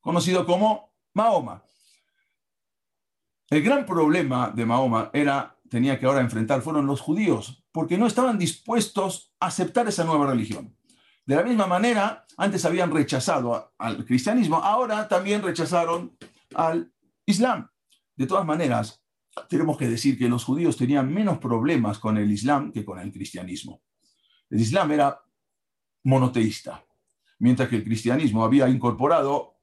[0.00, 1.62] conocido como Mahoma.
[3.50, 8.06] El gran problema de Mahoma era tenía que ahora enfrentar fueron los judíos, porque no
[8.06, 10.76] estaban dispuestos a aceptar esa nueva religión.
[11.26, 16.16] De la misma manera, antes habían rechazado al cristianismo, ahora también rechazaron
[16.54, 16.92] al
[17.26, 17.68] islam.
[18.14, 19.04] De todas maneras,
[19.48, 23.10] tenemos que decir que los judíos tenían menos problemas con el islam que con el
[23.10, 23.82] cristianismo.
[24.50, 25.20] El islam era
[26.04, 26.84] monoteísta,
[27.38, 29.53] mientras que el cristianismo había incorporado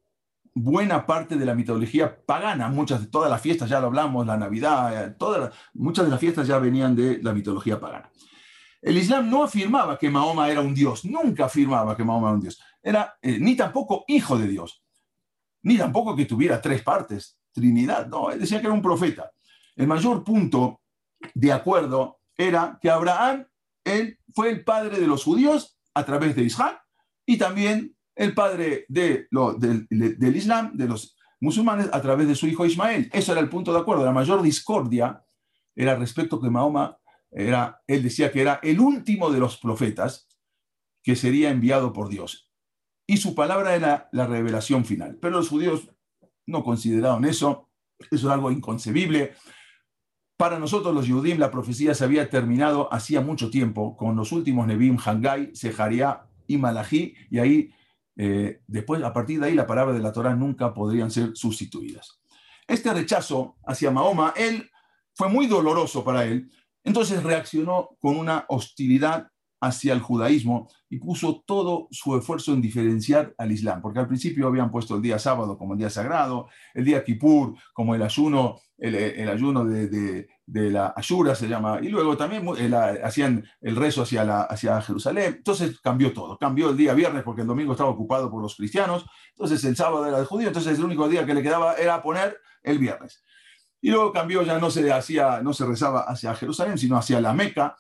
[0.53, 5.05] buena parte de la mitología pagana, muchas, todas las fiestas, ya lo hablamos, la Navidad,
[5.05, 8.11] eh, todas, muchas de las fiestas ya venían de la mitología pagana.
[8.81, 12.41] El Islam no afirmaba que Mahoma era un dios, nunca afirmaba que Mahoma era un
[12.41, 14.83] dios, era eh, ni tampoco hijo de Dios,
[15.63, 19.31] ni tampoco que tuviera tres partes, Trinidad, no, decía que era un profeta.
[19.75, 20.81] El mayor punto
[21.33, 23.45] de acuerdo era que Abraham
[23.83, 26.81] él fue el padre de los judíos a través de Isaac
[27.25, 29.87] y también el padre de lo, del,
[30.35, 33.09] Islam, de los musulmanes, a través de su hijo Ismael.
[33.11, 34.05] Eso era el punto de acuerdo.
[34.05, 35.25] La mayor discordia
[35.75, 36.99] era respecto que Mahoma,
[37.31, 40.27] era, él decía que era el último de los profetas
[41.01, 42.51] que sería enviado por Dios.
[43.07, 45.17] Y su palabra era la revelación final.
[45.19, 45.89] Pero los judíos
[46.45, 47.71] no consideraron eso.
[48.11, 49.33] Eso era algo inconcebible.
[50.37, 54.67] Para nosotros los Yudim la profecía se había terminado hacía mucho tiempo con los últimos
[54.67, 57.71] Nebim, Hangai, Sejaría y Malají, y ahí
[58.15, 62.21] eh, después, a partir de ahí, la palabra de la Torah nunca podrían ser sustituidas.
[62.67, 64.69] Este rechazo hacia Mahoma, él
[65.15, 66.51] fue muy doloroso para él,
[66.83, 69.30] entonces reaccionó con una hostilidad
[69.61, 74.47] hacia el judaísmo y puso todo su esfuerzo en diferenciar al Islam, porque al principio
[74.47, 78.59] habían puesto el día sábado como el día sagrado, el día Kippur como el ayuno,
[78.77, 82.45] el, ayuno de, la Ayura se llama, y luego también
[83.03, 87.41] hacían el rezo hacia, la, hacia Jerusalén, entonces cambió todo, cambió el día viernes porque
[87.41, 90.83] el domingo estaba ocupado por los cristianos, entonces el sábado era el judío, entonces el
[90.83, 93.23] único día que le quedaba era poner el viernes.
[93.79, 97.33] Y luego cambió, ya no se, hacía, no se rezaba hacia Jerusalén, sino hacia la
[97.33, 97.75] Meca,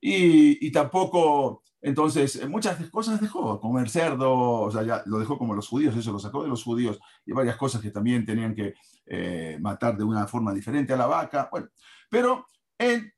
[0.00, 5.54] y, tampoco, entonces, eh, muchas cosas dejó, comer cerdo, o sea, ya lo dejó como
[5.54, 8.74] los judíos, eso lo sacó de los judíos, y varias cosas que también tenían que
[9.06, 11.68] eh, matar de una forma diferente a la vaca, bueno,
[12.08, 12.46] pero
[12.78, 13.12] él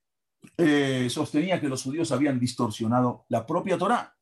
[0.57, 4.15] eh, sostenía que los judíos habían distorsionado la propia Torá.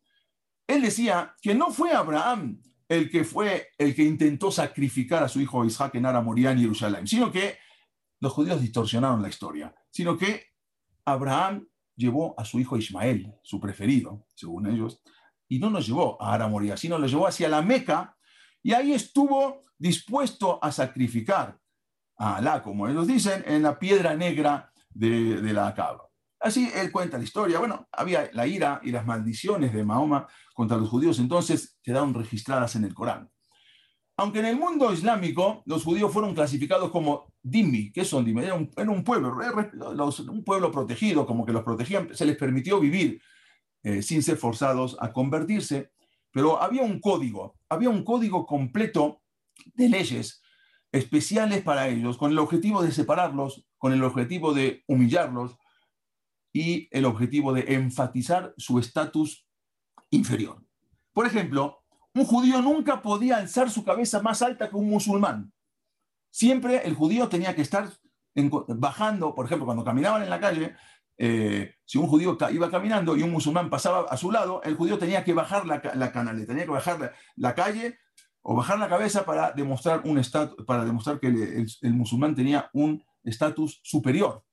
[0.66, 5.40] Él decía que no fue Abraham el que fue el que intentó sacrificar a su
[5.40, 7.56] hijo Isaac en Ara Moría en Jerusalén, sino que
[8.20, 10.48] los judíos distorsionaron la historia, sino que
[11.04, 11.66] Abraham
[12.00, 15.02] llevó a su hijo Ismael, su preferido, según ellos,
[15.48, 18.16] y no nos llevó a Aramoría, sino lo llevó hacia la Meca,
[18.62, 21.58] y ahí estuvo dispuesto a sacrificar
[22.16, 26.02] a Alá, como ellos dicen, en la piedra negra de, la cabra.
[26.38, 27.58] Así él cuenta la historia.
[27.58, 32.76] Bueno, había la ira y las maldiciones de Mahoma contra los judíos, entonces quedaron registradas
[32.76, 33.30] en el Corán.
[34.20, 38.42] Aunque en el mundo islámico los judíos fueron clasificados como dhimmi, ¿qué son dhimmi?
[38.42, 38.68] Era un,
[39.02, 39.34] pueblo,
[40.30, 43.22] un pueblo protegido, como que los protegían, se les permitió vivir
[43.82, 45.92] eh, sin ser forzados a convertirse,
[46.32, 49.22] pero había un código, había un código completo
[49.72, 50.42] de leyes
[50.92, 55.56] especiales para ellos, con el objetivo de separarlos, con el objetivo de humillarlos
[56.52, 59.46] y el objetivo de enfatizar su estatus
[60.10, 60.62] inferior.
[61.14, 61.79] Por ejemplo,
[62.14, 65.52] un judío nunca podía alzar su cabeza más alta que un musulmán.
[66.30, 67.90] Siempre el judío tenía que estar
[68.34, 70.76] bajando, por ejemplo, cuando caminaban en la calle,
[71.22, 74.98] eh, si un judío iba caminando y un musulmán pasaba a su lado, el judío
[74.98, 77.98] tenía que bajar la, la canaleta, tenía que bajar la, calle
[78.40, 80.22] o bajar la cabeza para demostrar, un
[80.66, 84.44] para demostrar que el, musulmán tenía un estatus superior.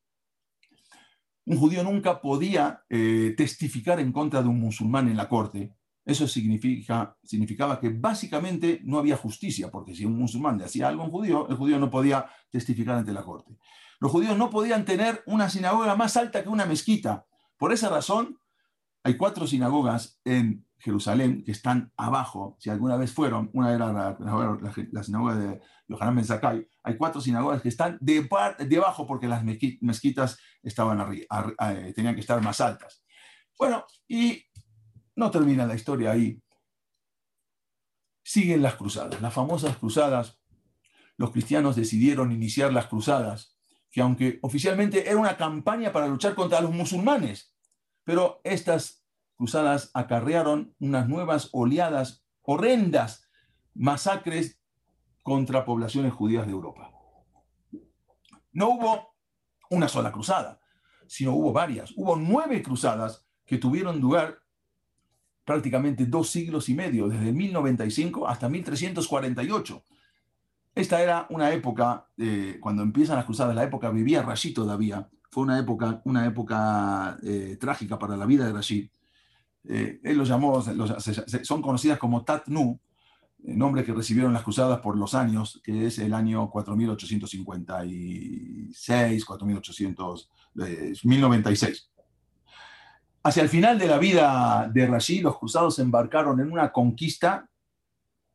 [1.45, 5.76] Un judío nunca podía eh, testificar en contra de un musulmán en la corte,
[6.07, 11.03] Eso significa, significaba que básicamente no había justicia, porque si un musulmán le hacía algo
[11.03, 13.57] un judío, el judío no podía testificar ante la corte.
[13.99, 17.25] Los judíos no podían tener una sinagoga más alta que una mezquita.
[17.57, 18.39] Por esa razón,
[19.03, 22.55] hay cuatro sinagogas en Jerusalén que están abajo.
[22.57, 27.61] Si alguna vez fueron, una era la, sinagoga de Yohanan Ben Zakkai, hay cuatro sinagogas
[27.61, 31.25] que están debajo porque las mezquitas estaban arriba,
[31.69, 33.03] eh, tenían que estar más altas.
[33.59, 34.46] Bueno, y
[35.17, 36.41] no termina la historia ahí.
[38.23, 40.39] Siguen las cruzadas, las famosas cruzadas.
[41.17, 43.58] Los cristianos decidieron iniciar las cruzadas,
[43.89, 47.56] que aunque oficialmente era una campaña para luchar contra los musulmanes,
[48.03, 49.03] pero estas
[49.36, 53.27] cruzadas acarrearon unas nuevas oleadas horrendas,
[53.73, 54.62] masacres
[55.23, 56.91] contra poblaciones judías de Europa.
[58.51, 59.15] No hubo
[59.71, 60.62] una sola cruzada,
[61.08, 61.91] sino hubo varias.
[61.95, 64.39] Hubo nueve cruzadas que tuvieron lugar
[65.47, 69.81] prácticamente dos siglos y medio, desde 1095 hasta 1348.
[70.75, 75.43] Esta era una época, eh, cuando empiezan las cruzadas, la época vivía Rashid todavía, fue
[75.43, 78.89] una época, una época eh, trágica para la vida de Rashid.
[79.63, 82.77] Eh, él los llamó, son conocidas como Tatnu,
[83.39, 90.29] nombre que recibieron las cruzadas por los años, que es el año 4856, 4800,
[91.05, 91.89] 1096.
[93.27, 97.49] Hacia el final de la vida de Rashid, los cruzados embarcaron en una conquista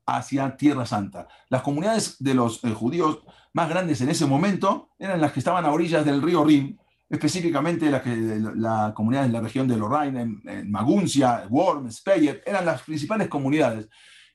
[0.05, 1.29] hacia Tierra Santa.
[1.49, 3.21] Las comunidades de los eh, judíos
[3.55, 6.79] más grandes en ese momento eran las que estaban a orillas del río Rin,
[7.09, 8.15] específicamente la, que,
[8.55, 13.89] la comunidad en la región de Lorraine, en, Maguncia, Worms, Speyer, eran las principales comunidades.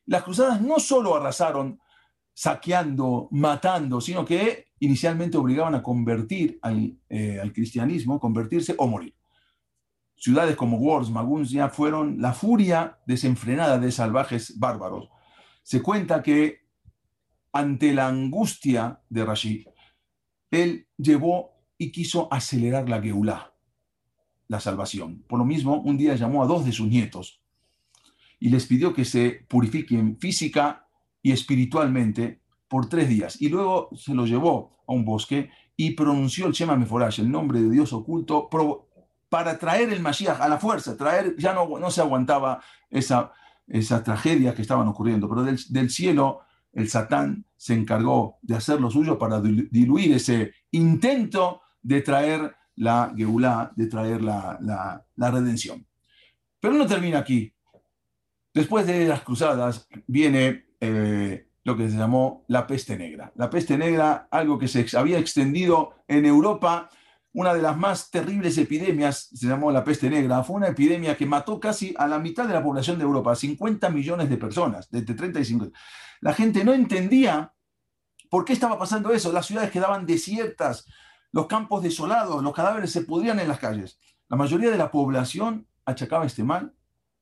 [0.07, 1.79] Las cruzadas no solo arrasaron
[2.33, 9.16] saqueando, matando, sino que inicialmente obligaban a convertir al, eh, al cristianismo, convertirse o morir.
[10.17, 15.09] Ciudades como Worms, Maguncia fueron la furia desenfrenada de salvajes bárbaros.
[15.61, 16.67] Se cuenta que
[17.51, 19.67] ante la angustia de Rashid,
[20.51, 23.53] él llevó y quiso acelerar la Geulá,
[24.47, 25.23] la salvación.
[25.27, 27.41] Por lo mismo, un día llamó a dos de sus nietos
[28.39, 30.87] y les pidió que se purifiquen física
[31.21, 33.41] y espiritualmente por tres días.
[33.41, 37.61] Y luego se los llevó a un bosque y pronunció el Shema Meforash, el nombre
[37.61, 38.49] de Dios oculto,
[39.29, 43.31] para traer el Mashiach a la fuerza, traer, ya no, no se aguantaba esa,
[43.67, 46.41] esa tragedia que estaban ocurriendo, pero del, cielo
[46.73, 53.13] el Satán se encargó de hacer lo suyo para diluir ese intento de traer la
[53.15, 55.85] Geulá, de traer la, la, la redención.
[56.59, 57.53] Pero no termina aquí.
[58.53, 63.31] Después de las cruzadas viene eh, lo que se llamó la peste negra.
[63.35, 66.89] La peste negra, algo que se había extendido en Europa
[67.33, 71.25] una de las más terribles epidemias, se llamó la peste negra, fue una epidemia que
[71.25, 75.01] mató casi a la mitad de la población de Europa, 50 millones de personas, de
[75.01, 75.79] 30 y 50.
[76.21, 77.53] La gente no entendía
[78.29, 80.85] por qué estaba pasando eso, las ciudades quedaban desiertas,
[81.31, 83.99] los campos desolados, los cadáveres se pudrían en las calles.
[84.29, 86.73] La mayoría de la población achacaba este mal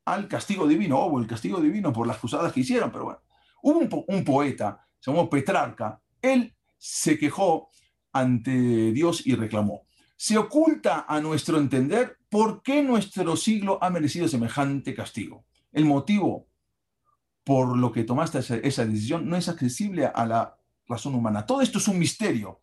[0.06, 3.20] al castigo divino, o el castigo divino por las cruzadas que hicieron, pero bueno.
[3.64, 7.70] Hubo un, un poeta, se llamó Petrarca, él se quejó
[8.14, 9.85] ante Dios y reclamó,
[10.16, 15.46] se oculta a nuestro entender por qué nuestro siglo ha merecido semejante castigo.
[15.72, 16.48] El motivo
[17.46, 21.46] por lo que tomaste esa, decisión no es accesible a la razón humana.
[21.46, 22.62] Todo esto es un misterio.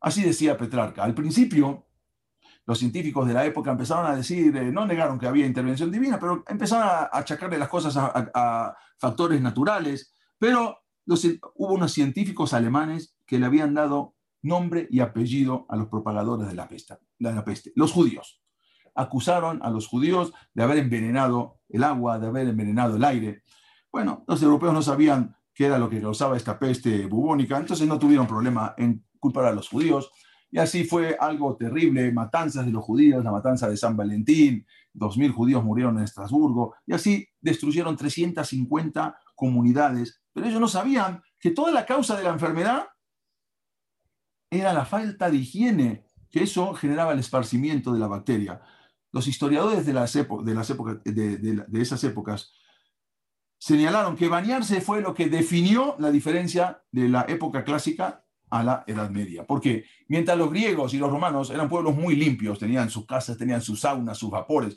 [0.00, 1.02] Así decía Petrarca.
[1.02, 1.88] Al principio,
[2.66, 6.20] los científicos de la época empezaron a decir, eh, no negaron que había intervención divina,
[6.20, 10.14] pero empezaron a achacarle las cosas a, factores naturales.
[10.38, 10.78] Pero
[11.56, 14.13] hubo unos científicos alemanes que le habían dado
[14.44, 18.40] nombre y apellido a los propagadores de la, peste, de la peste, los judíos.
[18.94, 23.42] Acusaron a los judíos de haber envenenado el agua, de haber envenenado el aire.
[23.90, 27.98] Bueno, los europeos no sabían qué era lo que causaba esta peste bubónica, entonces no
[27.98, 30.10] tuvieron problema en culpar a los judíos.
[30.50, 35.32] Y así fue algo terrible, matanzas de los judíos, la matanza de San Valentín, 2.000
[35.32, 40.20] judíos murieron en Estrasburgo, y así destruyeron 350 comunidades.
[40.32, 42.86] Pero ellos no sabían que toda la causa de la enfermedad
[44.58, 48.60] era la falta de higiene, que eso generaba el esparcimiento de la bacteria.
[49.12, 52.52] Los historiadores de, las épocas, de, esas épocas
[53.58, 58.84] señalaron que bañarse fue lo que definió la diferencia de la época clásica a la
[58.86, 59.46] Edad Media.
[59.46, 63.62] Porque mientras los griegos y los romanos eran pueblos muy limpios, tenían sus casas, tenían
[63.62, 64.76] sus saunas, sus vapores,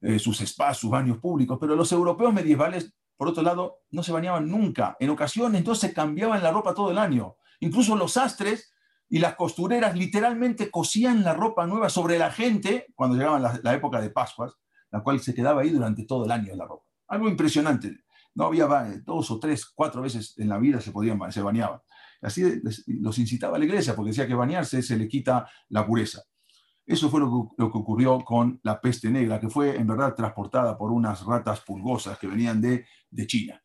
[0.00, 4.12] eh, sus spas, sus baños públicos, pero los europeos medievales, por otro lado, no se
[4.12, 4.96] bañaban nunca.
[4.98, 7.36] En ocasiones, entonces cambiaban la ropa todo el año.
[7.60, 8.72] Incluso los sastres
[9.10, 14.00] y las costureras literalmente cosían la ropa nueva sobre la gente cuando llegaba la, época
[14.00, 14.54] de Pascuas.
[14.92, 16.86] la cual se quedaba ahí durante todo el año la ropa.
[17.08, 18.04] Algo impresionante.
[18.36, 18.66] No había
[19.04, 21.80] dos o tres, cuatro veces en la vida se podían, se bañaban.
[22.22, 26.22] Así los incitaba la iglesia porque decía que bañarse se le quita la pureza.
[26.86, 30.92] Eso fue lo que, ocurrió con la peste negra, que fue en verdad transportada por
[30.92, 33.60] unas ratas pulgosas que venían de, de China.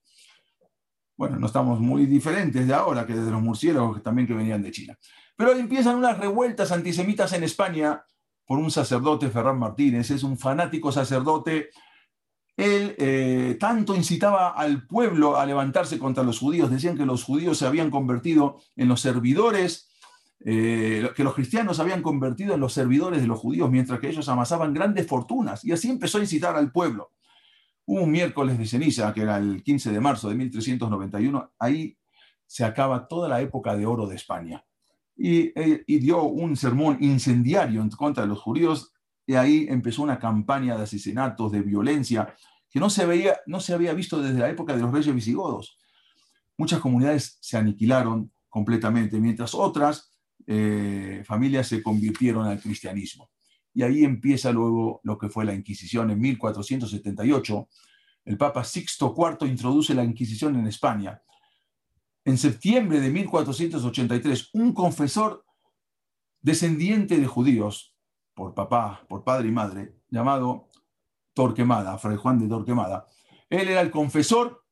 [1.15, 4.61] Bueno, no estamos muy diferentes de ahora que desde los murciélagos que también que venían
[4.61, 4.97] de China.
[5.35, 8.05] Pero empiezan unas revueltas antisemitas en España
[8.45, 11.69] por un sacerdote, Ferran Martínez, es un fanático sacerdote.
[12.55, 17.57] Él eh, tanto incitaba al pueblo a levantarse contra los judíos, decían que los judíos
[17.57, 19.89] se habían convertido en los servidores,
[20.45, 24.09] eh, que los cristianos se habían convertido en los servidores de los judíos, mientras que
[24.09, 25.65] ellos amasaban grandes fortunas.
[25.65, 27.11] Y así empezó a incitar al pueblo.
[27.87, 31.97] Un miércoles de ceniza, que era el 15 de marzo de 1391, ahí
[32.47, 34.64] se acaba toda la época de oro de España.
[35.17, 38.91] Eh, y, dio un sermón incendiario en contra de los judíos,
[39.25, 42.35] y ahí empezó una campaña de asesinatos, de violencia,
[42.69, 45.77] que no se, veía, no se había visto desde la época de los reyes visigodos.
[46.57, 50.11] Muchas comunidades se aniquilaron completamente, mientras otras
[50.45, 53.31] eh, familias se convirtieron al cristianismo.
[53.73, 57.67] Y ahí empieza luego lo que fue la Inquisición en 1478.
[58.25, 61.21] El Papa Sixto IV introduce la Inquisición en España
[62.25, 65.45] en septiembre de 1483, un confesor
[66.41, 67.95] descendiente de judíos,
[68.33, 70.69] por papá, por padre y madre, llamado
[71.33, 73.07] Torquemada, Fray Juan de Torquemada.
[73.47, 74.63] Él era el confesor,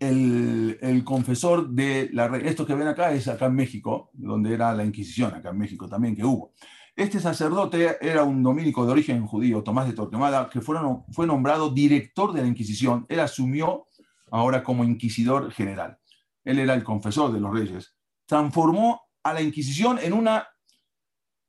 [0.00, 2.34] el, confesor de la...
[2.38, 5.88] Esto que ven acá es acá en México, donde era la Inquisición, acá en México
[5.88, 6.54] también que hubo.
[6.96, 12.32] Este sacerdote era un dominico de origen judío, Tomás de Torquemada, que fue nombrado director
[12.32, 13.04] de la Inquisición.
[13.10, 13.86] Él asumió
[14.30, 15.98] ahora como inquisidor general
[16.46, 17.94] él era el confesor de los reyes,
[18.24, 20.46] transformó a la Inquisición en una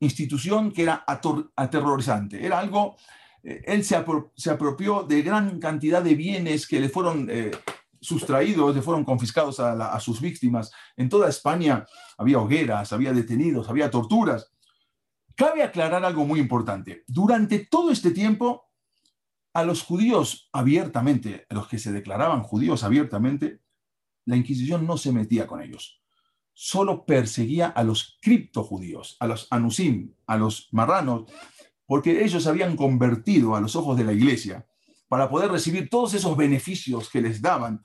[0.00, 1.04] institución que era
[1.56, 2.44] aterrorizante.
[2.44, 2.96] Era algo,
[3.42, 7.52] eh, él se, apropió de gran cantidad de bienes que le fueron eh,
[8.00, 10.72] sustraídos, le fueron confiscados a, a sus víctimas.
[10.96, 11.86] En toda España
[12.16, 14.52] había hogueras, había detenidos, había torturas.
[15.36, 17.04] Cabe aclarar algo muy importante.
[17.06, 18.64] Durante todo este tiempo,
[19.54, 23.60] a los judíos abiertamente, a los que se declaraban judíos abiertamente,
[24.28, 26.02] la Inquisición no se metía con ellos.
[26.52, 31.32] Solo perseguía a los criptojudíos, a los anusim, a los marranos,
[31.86, 34.66] porque ellos habían convertido a los ojos de la iglesia
[35.08, 37.82] para poder recibir todos esos beneficios que les daban,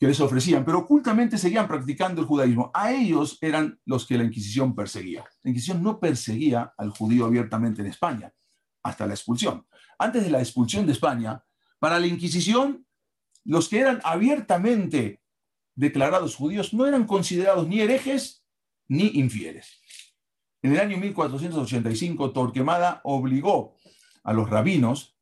[0.00, 2.70] que les ofrecían, pero ocultamente seguían practicando el judaísmo.
[2.72, 5.26] A ellos eran los que la Inquisición perseguía.
[5.42, 8.32] La Inquisición no perseguía al judío abiertamente en España,
[8.82, 9.66] hasta la expulsión.
[9.98, 11.44] Antes de la expulsión de España,
[11.78, 12.86] para la Inquisición,
[13.44, 15.20] los que eran abiertamente
[15.76, 18.44] declarados judíos no eran considerados ni herejes
[18.88, 19.80] ni infieles.
[20.62, 23.76] En el año 1485, Torquemada obligó
[24.24, 25.16] a los rabinos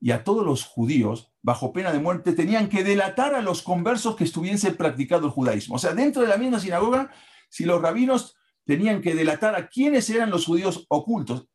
[0.00, 4.16] y a todos los judíos, bajo pena de muerte, tenían que delatar a los conversos
[4.16, 5.76] que estuviesen practicando el judaísmo.
[5.76, 7.12] O sea, dentro de la misma sinagoga,
[7.48, 8.34] si los rabinos
[8.64, 11.48] tenían que delatar a quiénes eran los judíos ocultos,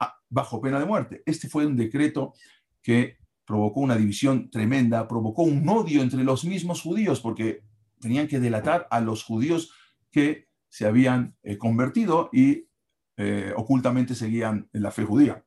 [0.00, 1.22] ah, bajo pena de muerte.
[1.26, 2.34] Este fue un decreto
[2.82, 7.62] que provocó una división tremenda, provocó un odio entre los mismos judíos, porque
[8.00, 9.72] tenían que delatar a los judíos
[10.10, 12.68] que se habían eh, convertido y
[13.16, 15.44] eh, ocultamente seguían la fe judía.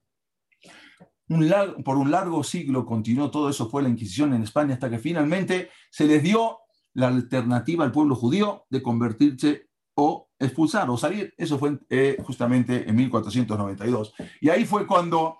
[1.83, 5.69] por un largo siglo continuó todo eso, fue la Inquisición en España, hasta que finalmente
[5.91, 6.59] se les dio
[6.93, 11.33] la alternativa al pueblo judío de convertirse o expulsar o salir.
[11.37, 14.13] Eso fue eh, justamente en 1492.
[14.39, 15.39] Y ahí fue cuando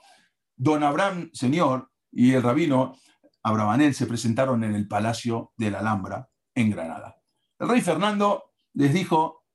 [0.55, 2.97] don Abraham, señor, y el rabino
[3.41, 7.21] Abravanel se presentaron en el Palacio de la Alhambra en Granada.
[7.59, 9.45] El rey Fernando les dijo,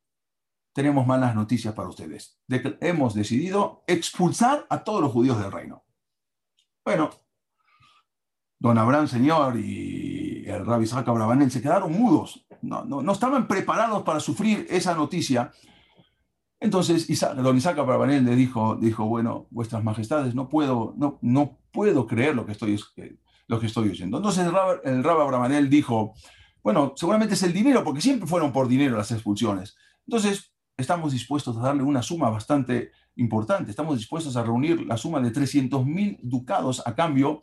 [0.73, 2.39] tenemos malas noticias para ustedes.
[2.81, 5.85] hemos decidido expulsar a todos los judíos del reino.
[6.85, 7.11] Bueno,
[8.59, 11.07] don Abraham Señor y el rabbi Isaac
[11.51, 12.47] se quedaron mudos.
[12.63, 15.51] No, no, estaban preparados para sufrir esa noticia.
[16.61, 22.07] Entonces don Isaac Abravanel le dijo, dijo, bueno, vuestras majestades, no puedo, no, no puedo
[22.07, 22.81] creer lo que estoy,
[23.49, 24.19] lo que estoy oyendo.
[24.19, 26.15] Entonces el rabbi, el Abravanel dijo,
[26.63, 29.77] bueno, seguramente es el dinero, porque siempre fueron por dinero las expulsiones.
[30.07, 33.71] Entonces, estamos dispuestos a darle una suma bastante importante.
[33.71, 37.43] Estamos dispuestos a reunir la suma de 300 mil ducados a cambio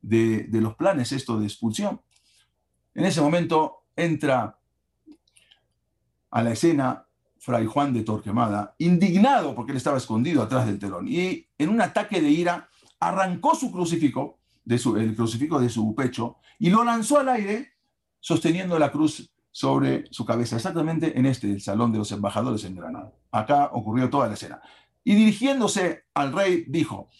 [0.00, 2.00] de, los planes esto de expulsión.
[2.94, 4.58] En ese momento entra
[6.30, 7.06] a la escena
[7.38, 11.80] Fray Juan de Torquemada, indignado porque él estaba escondido atrás del telón, y en un
[11.80, 17.28] ataque de ira arrancó su crucifijo, el crucifijo de su pecho, y lo lanzó al
[17.28, 17.73] aire
[18.24, 22.74] sosteniendo la cruz sobre su cabeza, exactamente en este, el Salón de los Embajadores en
[22.74, 23.12] Granada.
[23.30, 24.62] Acá ocurrió toda la escena.
[25.04, 27.10] Y dirigiéndose al rey, dijo,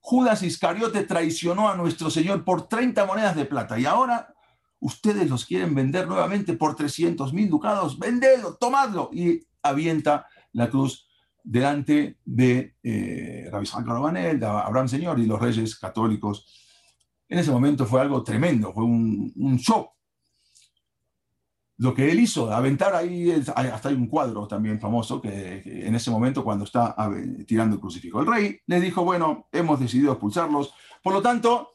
[0.00, 4.34] Judas Iscariote traicionó a nuestro Señor por 30 monedas de plata y ahora
[4.78, 7.98] ustedes los quieren vender nuevamente por 300 mil ducados.
[7.98, 9.08] Vendedlo, tomadlo.
[9.10, 11.08] Y avienta la cruz
[11.42, 16.46] delante de eh, Rabbi de Abraham Señor y los reyes católicos.
[17.26, 19.92] En ese momento fue algo tremendo, fue un, un shock
[21.78, 26.10] lo que él hizo, aventar ahí, hasta hay un cuadro también famoso que, en ese
[26.10, 26.94] momento cuando está
[27.46, 28.20] tirando el crucifijo.
[28.20, 31.70] El rey le dijo, bueno, hemos decidido expulsarlos, por lo tanto,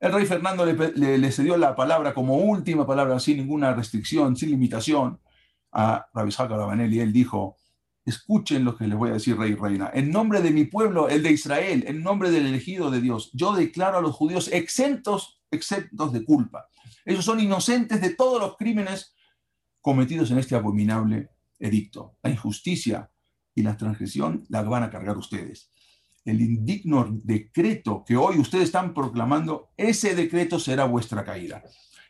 [0.00, 5.20] el rey Fernando le, cedió la palabra como última palabra, sin ninguna restricción, sin limitación,
[5.70, 7.56] a Rabbi Rabanel y él dijo,
[8.04, 11.08] escuchen lo que les voy a decir, rey y reina, en nombre de mi pueblo,
[11.08, 15.40] el de Israel, en nombre del elegido de Dios, yo declaro a los judíos exentos,
[15.50, 16.66] exentos de culpa.
[17.04, 19.14] Ellos son inocentes de todos los crímenes
[19.82, 22.16] cometidos en este abominable edicto.
[22.22, 23.10] La injusticia
[23.54, 25.70] y la transgresión la van a cargar ustedes.
[26.24, 31.62] El indigno decreto que hoy ustedes están proclamando, ese decreto será vuestra caída.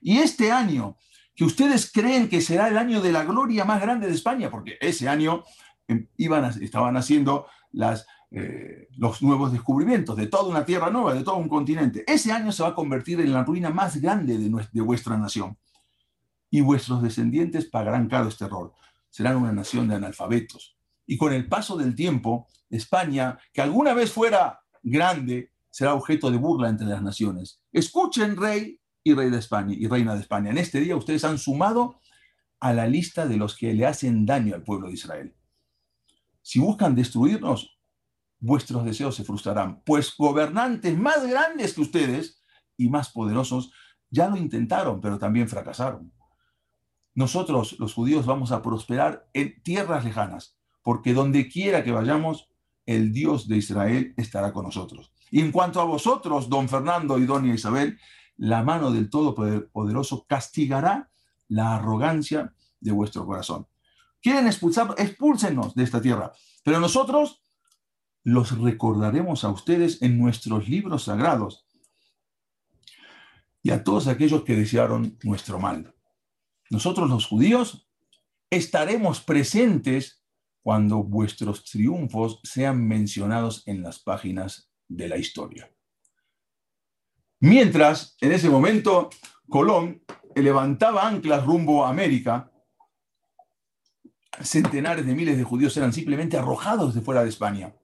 [0.03, 0.97] Y este año,
[1.35, 4.77] que ustedes creen que será el año de la gloria más grande de España, porque
[4.81, 5.45] ese año
[5.89, 7.47] em, iban estaban haciendo
[8.31, 12.05] eh, los nuevos descubrimientos de toda una tierra nueva, de todo un continente.
[12.07, 15.57] Ese año se va a convertir en la ruina más grande de, de vuestra nación
[16.53, 18.75] y vuestros descendientes pagarán caro este error.
[19.09, 20.77] Serán una nación de analfabetos.
[21.07, 26.37] Y con el paso del tiempo, España, que alguna vez fuera grande, será objeto de
[26.37, 27.63] burla entre las naciones.
[27.73, 30.51] Escuchen, rey y rey de España y reina de España.
[30.51, 31.99] En este día ustedes han sumado
[32.61, 35.35] a la lista de los que le hacen daño al pueblo de Israel.
[36.43, 37.79] Si buscan destruirnos,
[38.39, 42.43] vuestros deseos se frustrarán, pues gobernantes más grandes que ustedes
[42.77, 43.73] y más poderosos
[44.11, 46.13] ya lo intentaron, pero también fracasaron
[47.15, 52.49] nosotros los judíos vamos a prosperar en tierras lejanas, porque donde quiera que vayamos,
[52.87, 55.13] el Dios de Israel estará con nosotros.
[55.31, 57.99] Y en cuanto a vosotros, don Fernando y doña Isabel,
[58.37, 61.11] la mano del Todopoderoso castigará
[61.49, 63.67] la arrogancia de vuestro corazón.
[64.21, 64.95] ¿Quieren expulsar?
[64.99, 66.33] Expúlsenos de esta tierra.
[66.65, 67.43] Pero nosotros
[68.25, 71.67] los recordaremos a ustedes en nuestros libros sagrados
[73.63, 75.95] y a todos aquellos que desearon nuestro mal
[76.73, 77.87] nosotros los judíos
[78.49, 80.25] estaremos presentes
[80.63, 85.71] cuando vuestros triunfos sean mencionados en las páginas de la historia.
[87.41, 89.11] Mientras, en ese momento,
[89.51, 90.03] Colón
[90.35, 92.51] levantaba anclas rumbo a América,
[94.41, 97.77] centenares de miles de judíos eran simplemente arrojados de fuera de España.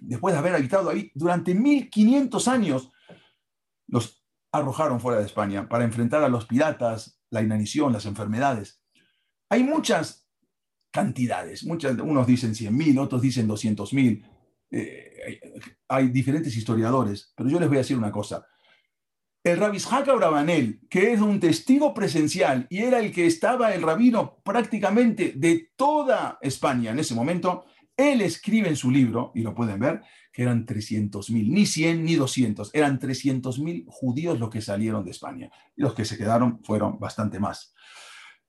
[0.00, 2.90] Después de haber habitado ahí durante 1500 años,
[3.86, 8.80] los arrojaron fuera de España para enfrentar a los piratas, la inanición, las enfermedades.
[9.50, 10.28] Hay muchas
[10.92, 14.22] cantidades, muchas, unos dicen 100.000, otros dicen 200.000.
[14.70, 15.50] Eh,
[15.88, 18.46] hay diferentes historiadores, pero yo les voy a decir una cosa.
[19.42, 19.78] El rabbi
[20.16, 25.72] Brabanel, que es un testigo presencial y era el que estaba el rabino prácticamente de
[25.74, 27.64] toda España en ese momento,
[27.96, 30.02] él escribe en su libro, y lo pueden ver,
[30.32, 35.50] que eran 300.000, ni 100 ni 200, eran 300.000 judíos los que salieron de España.
[35.76, 37.74] Los que se quedaron fueron bastante más.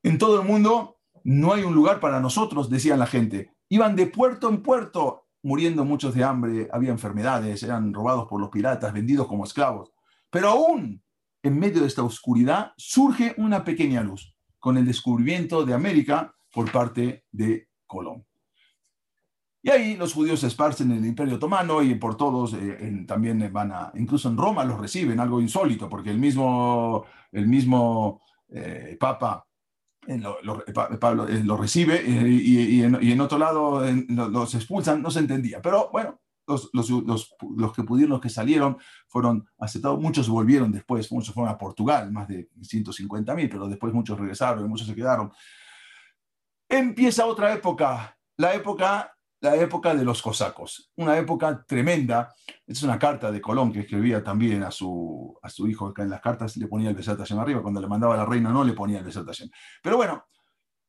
[0.01, 3.51] En todo el mundo no hay un lugar para nosotros, decían la gente.
[3.69, 8.49] Iban de puerto en puerto, muriendo muchos de hambre, había enfermedades, eran robados por los
[8.49, 9.91] piratas, vendidos como esclavos.
[10.29, 11.03] Pero aún
[11.43, 16.71] en medio de esta oscuridad surge una pequeña luz con el descubrimiento de América por
[16.71, 18.25] parte de Colón.
[19.65, 23.49] Y ahí los judíos se esparcen en el Imperio Otomano y por todos, eh, también
[23.53, 28.97] van a, incluso en Roma los reciben, algo insólito, porque el mismo, el mismo eh,
[28.99, 29.47] Papa
[30.05, 35.61] eh, lo, lo recibe y, en, otro lado los expulsan, no se entendía.
[35.61, 36.89] Pero bueno, los, los,
[37.55, 39.97] los, que pudieron, los que salieron, fueron aceptados.
[39.97, 44.65] Muchos volvieron después, muchos fueron a Portugal, más de 150 mil, pero después muchos regresaron
[44.65, 45.31] y muchos se quedaron.
[46.67, 52.33] Empieza otra época, la época la época de los cosacos, una época tremenda.
[52.65, 56.01] Esta es una carta de Colón que escribía también a su, a su hijo, que
[56.01, 58.63] en las cartas le ponía el Besat arriba, cuando le mandaba a la reina no
[58.63, 59.27] le ponía el Besat
[59.81, 60.23] Pero bueno,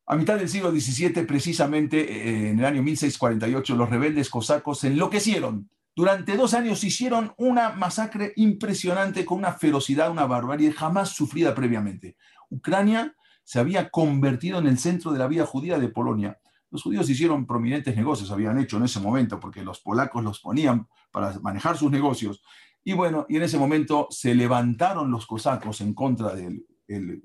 [0.06, 4.86] a mitad del siglo XVII, precisamente eh, en el año 1648, los rebeldes cosacos se
[4.86, 5.68] enloquecieron.
[5.96, 12.16] Durante dos años hicieron una masacre impresionante con una ferocidad, una barbarie jamás sufrida previamente.
[12.50, 16.38] Ucrania se había convertido en el centro de la vida judía de Polonia
[16.74, 20.88] los judíos hicieron prominentes negocios, habían hecho en ese momento, porque los polacos los ponían
[21.12, 22.42] para manejar sus negocios.
[22.82, 26.64] Y bueno, y en ese momento se levantaron los cosacos en contra del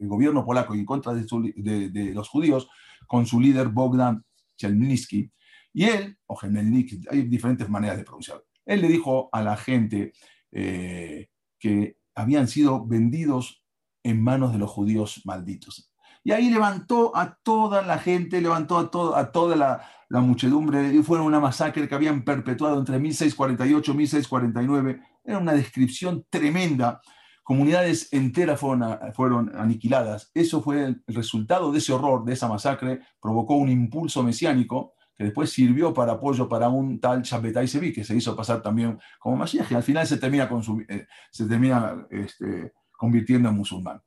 [0.01, 2.69] gobierno polaco y en contra de, los judíos
[3.07, 4.23] con su líder Bogdan
[4.55, 5.31] Chelmnitsky.
[5.73, 10.13] Y él, o Gemelnik, hay diferentes maneras de pronunciarlo, él le dijo a la gente
[10.51, 13.63] eh, que habían sido vendidos
[14.03, 15.88] en manos de los judíos malditos.
[16.23, 21.21] Y ahí levantó a toda la gente, levantó a, a toda la, muchedumbre, y fue
[21.21, 25.01] una masacre que habían perpetuado entre 1648 y 1649.
[25.23, 27.01] Era una descripción tremenda.
[27.43, 30.31] Comunidades enteras fueron, fueron aniquiladas.
[30.33, 35.25] Eso fue el resultado de ese horror, de esa masacre, provocó un impulso mesiánico que
[35.25, 39.35] después sirvió para apoyo para un tal Shabbatai Sevi, que se hizo pasar también como
[39.35, 40.49] Mashiach, al final se termina,
[40.87, 44.01] eh, se termina este, convirtiendo en musulmán.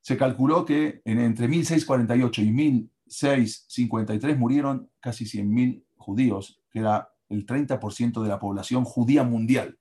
[0.00, 8.22] Se calculó que entre 1648 y 1653 murieron casi 100.000 judíos, que era el 30%
[8.22, 9.78] de la población judía mundial.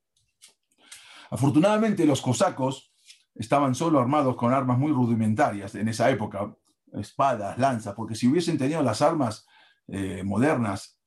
[1.30, 2.93] Afortunadamente los cosacos
[3.36, 6.55] estaban solo armados con armas muy rudimentarias en esa época,
[6.93, 9.45] espadas, lanzas, porque si hubiesen tenido las armas
[9.88, 10.99] eh, modernas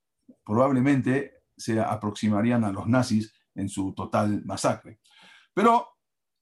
[0.45, 5.01] probablemente se aproximarían a los nazis en su total masacre.
[5.53, 5.89] Pero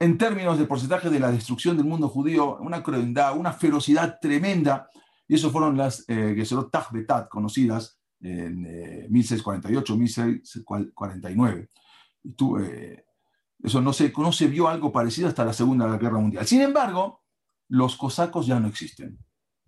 [0.00, 4.88] en términos de porcentaje de la destrucción del mundo judío, una crueldad, una ferocidad tremenda,
[5.26, 8.62] y eso fueron las eh, Geserot Betat conocidas en
[9.10, 11.68] 1648, eh, 1649.
[12.60, 13.04] Eh,
[13.62, 16.46] eso no se, no se vio algo parecido hasta la Segunda Guerra Mundial.
[16.46, 17.22] Sin embargo,
[17.68, 19.18] los cosacos ya no existen.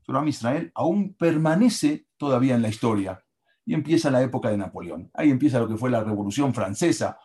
[0.06, 3.22] Pero Israel aún permanece todavía en la historia.
[3.64, 5.10] Y empieza la época de Napoleón.
[5.14, 7.18] Ahí empieza lo que fue la Revolución Francesa.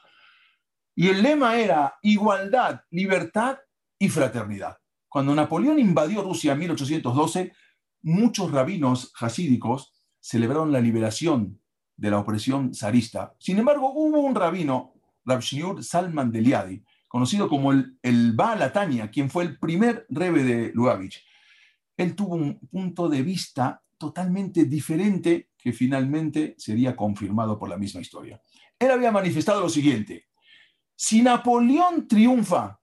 [0.96, 3.58] Y el lema era igualdad, libertad
[4.00, 4.78] y fraternidad.
[5.10, 7.54] Cuando Napoleón invadió Rusia en 1812,
[8.02, 11.62] muchos rabinos hasídicos celebraron la liberación
[11.98, 13.36] de la opresión zarista.
[13.40, 14.94] Sin embargo, hubo un rabino,
[15.26, 15.42] Rav
[15.82, 18.72] Salman Deliadi, conocido como el, el Baal
[19.12, 21.26] quien fue el primer rebe de Lubavitch,
[21.98, 28.02] él tuvo un punto de vista totalmente diferente que finalmente sería confirmado por la misma
[28.02, 28.42] historia.
[28.78, 30.26] Él había manifestado lo siguiente,
[30.96, 32.80] si Napoleón triunfa,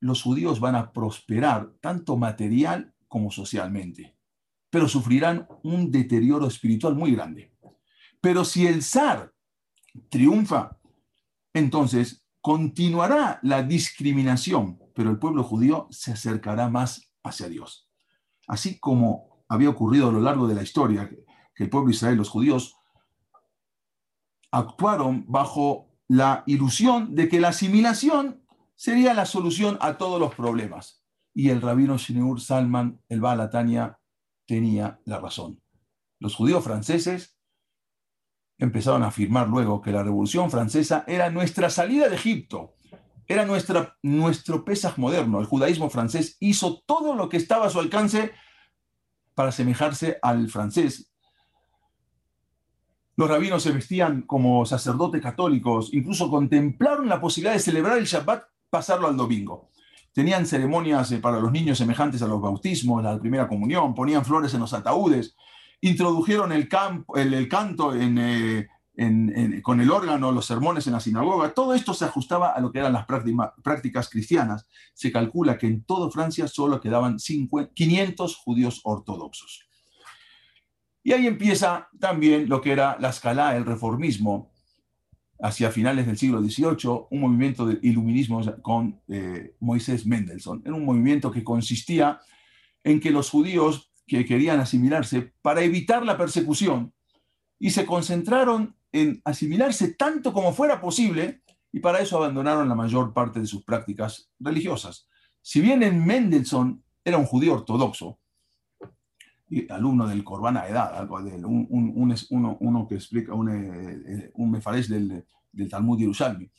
[0.00, 4.16] los judíos van a prosperar tanto material como socialmente,
[4.70, 7.54] pero sufrirán un deterioro espiritual muy grande.
[8.20, 9.32] Pero si el zar
[10.10, 10.78] triunfa,
[11.54, 17.86] entonces continuará la discriminación, pero el pueblo judío se acercará más hacia Dios
[18.46, 21.10] así como había ocurrido a lo largo de la historia,
[21.54, 22.76] que el pueblo de Israel, los judíos,
[24.50, 28.42] actuaron bajo la ilusión de que la asimilación
[28.74, 31.04] sería la solución a todos los problemas.
[31.34, 33.98] Y el rabino Shineur Salman, el Balatania,
[34.46, 35.60] tenía la razón.
[36.18, 37.38] Los judíos franceses
[38.58, 42.74] empezaron a afirmar luego que la Revolución Francesa era nuestra salida de Egipto,
[43.26, 45.40] era nuestra, nuestro Pesaj moderno.
[45.40, 48.32] El judaísmo francés hizo todo lo que estaba a su alcance
[49.34, 51.12] para asemejarse al francés.
[53.16, 58.44] Los rabinos se vestían como sacerdotes católicos, incluso contemplaron la posibilidad de celebrar el Shabbat,
[58.68, 59.70] pasarlo al domingo.
[60.12, 64.52] Tenían ceremonias eh, para los niños semejantes a los bautismos, la primera comunión, ponían flores
[64.52, 65.34] en los ataúdes,
[65.80, 66.68] introdujeron el,
[67.14, 68.66] el, canto eh,
[69.62, 72.80] con el órgano, los sermones en la sinagoga, todo esto se ajustaba a lo que
[72.80, 73.06] eran las
[73.62, 74.66] prácticas cristianas.
[74.92, 79.65] Se calcula que en toda Francia solo quedaban 500 judíos ortodoxos.
[81.06, 84.50] Y ahí empieza también lo que era la escala, el reformismo,
[85.40, 90.62] hacia finales del siglo XVIII, un movimiento de iluminismo con eh, Moisés Mendelssohn.
[90.64, 92.18] Era un movimiento que consistía
[92.82, 96.92] en que los judíos que querían asimilarse, para evitar la persecución,
[97.56, 101.40] y se concentraron en asimilarse tanto como fuera posible
[101.70, 105.08] y para eso abandonaron la mayor parte de sus prácticas religiosas.
[105.40, 108.18] Si bien en Mendelssohn era un judío ortodoxo,
[109.68, 115.24] alumno del Corbana Edad, algo de, un, uno, que explica, un, eh, un mefarés del,
[115.52, 116.50] del Talmud Yerushalmi,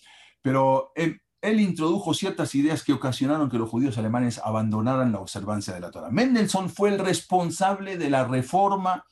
[0.41, 5.73] pero él, él, introdujo ciertas ideas que ocasionaron que los judíos alemanes abandonaran la observancia
[5.73, 6.09] de la Torah.
[6.09, 9.05] Mendelssohn fue el responsable de la reforma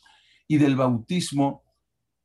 [0.47, 1.63] y del bautismo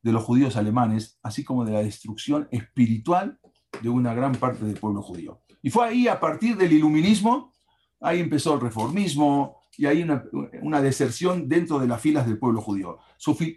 [0.02, 3.38] de los judíos alemanes, así como de la destrucción espiritual
[3.82, 5.42] de una gran parte del pueblo judío.
[5.62, 7.52] Y fue ahí, a partir del iluminismo,
[8.00, 10.24] ahí empezó el reformismo y ahí una,
[10.62, 12.98] una deserción dentro de las filas del pueblo judío.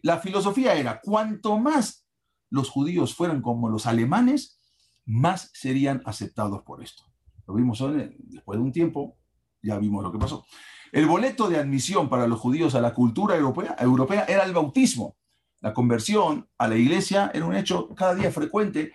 [0.03, 2.05] la filosofía era, cuanto más
[2.49, 4.59] los judíos fueran como los alemanes,
[5.05, 7.03] más serían aceptados por esto.
[7.47, 7.83] Lo vimos
[8.19, 9.17] después de un tiempo,
[9.61, 10.45] ya vimos lo que pasó.
[10.91, 15.17] El boleto de admisión para los judíos a la cultura europea, europea era el bautismo
[15.63, 18.91] la conversión a la iglesia era un hecho cada día frecuente.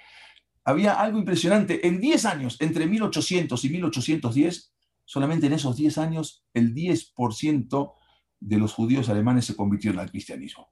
[0.64, 1.88] Había algo impresionante.
[1.88, 4.74] En 10 años, entre 1800 y 1810,
[5.09, 7.94] solamente en esos 10 años, el 10%
[8.40, 10.68] de los judíos alemanes se convirtieron al cristianismo.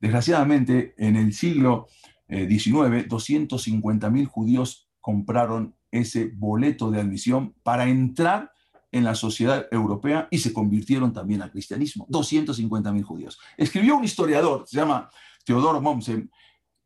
[0.00, 1.86] Desgraciadamente, en el siglo
[2.26, 8.50] XIX, eh, 250.000 judíos compraron ese boleto de admisión para entrar
[8.92, 12.06] en la sociedad europea y se convirtieron también al cristianismo.
[12.08, 13.38] 250.000 judíos.
[13.58, 15.10] Escribió un historiador, se llama
[15.44, 16.30] Teodoro Mommsen,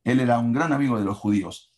[0.03, 1.73] él era un gran amigo de los judíos.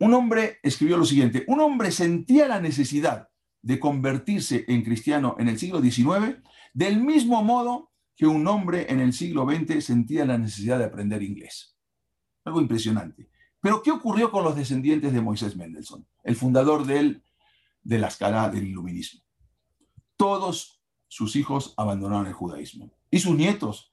[0.00, 3.28] Un hombre escribió lo siguiente, un hombre sentía la necesidad
[3.66, 6.36] de convertirse en cristiano en el siglo XIX
[6.72, 11.20] del mismo modo que un hombre en el siglo XX sentía la necesidad de aprender
[11.20, 11.76] inglés.
[12.44, 13.28] Algo impresionante.
[13.60, 17.24] Pero ¿qué ocurrió con los descendientes de Moisés Mendelssohn, el fundador del,
[17.82, 19.22] de la escala del iluminismo?
[20.16, 23.92] Todos sus hijos abandonaron el judaísmo y sus nietos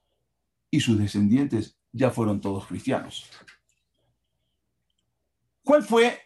[0.70, 3.28] y sus descendientes ya fueron todos cristianos.
[5.64, 6.20] ¿Cuál fue?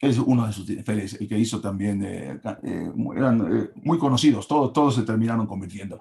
[0.00, 4.46] Es uno de sus fieles, el que hizo también, eh, eh, eran eh, muy conocidos,
[4.46, 6.00] todos, todos se terminaron convirtiendo.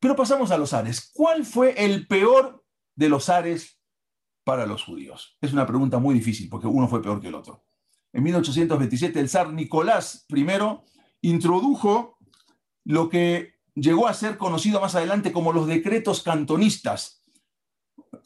[0.00, 1.10] Pero pasamos a los ares.
[1.14, 2.64] ¿Cuál fue el peor
[2.96, 3.80] de los ares
[4.44, 5.38] para los judíos?
[5.40, 7.64] Es una pregunta muy difícil porque uno fue peor que el otro.
[8.12, 10.46] En 1827 el zar Nicolás I
[11.22, 12.18] introdujo
[12.84, 17.23] lo que llegó a ser conocido más adelante como los decretos cantonistas.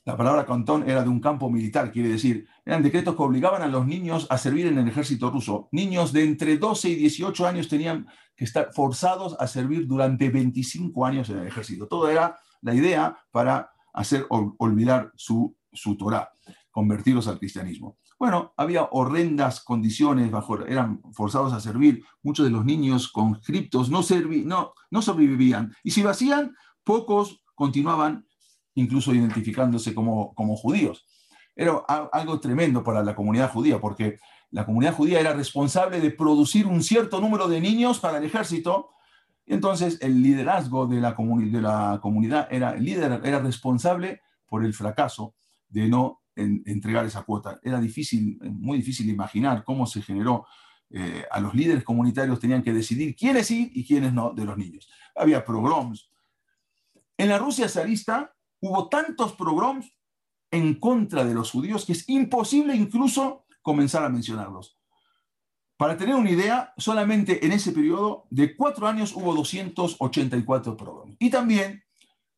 [0.09, 3.67] La palabra cantón era de un campo militar, quiere decir, eran decretos que obligaban a
[3.67, 5.69] los niños a servir en el ejército ruso.
[5.71, 11.05] Niños de entre 12 y 18 años tenían que estar forzados a servir durante 25
[11.05, 11.89] años en el ejército.
[11.89, 16.31] Todo era la idea para hacer olvidar su, su Torah,
[16.71, 17.99] convertirlos al cristianismo.
[18.19, 22.03] Bueno, había horrendas condiciones, bajo, eran forzados a servir.
[22.23, 24.01] Muchos de los niños conscriptos no,
[24.47, 25.75] no, no sobrevivían.
[25.83, 28.28] Y si lo hacían, pocos continuaban
[28.79, 31.05] incluso identificándose como, como judíos.
[31.55, 31.77] Era
[32.13, 34.19] algo tremendo para la comunidad judía, porque
[34.51, 38.91] la comunidad judía era responsable de producir un cierto número de niños para el ejército.
[39.45, 44.73] Entonces el liderazgo de la, de la comunidad era, el líder era responsable por el
[44.73, 45.35] fracaso
[45.69, 47.59] de no entregar esa cuota.
[47.63, 50.47] Era difícil, muy difícil imaginar cómo se generó.
[50.91, 54.57] Eh, a los líderes comunitarios tenían que decidir quiénes ir y quiénes no de los
[54.57, 54.89] niños.
[55.17, 56.09] Había pogroms.
[57.17, 59.93] En la Rusia zarista hubo tantos pogroms
[60.51, 64.79] en contra de los judíos que es imposible incluso comenzar a mencionarlos.
[65.77, 71.17] Para tener una idea, solamente en ese periodo de cuatro años hubo 284 pogroms.
[71.21, 71.85] Y también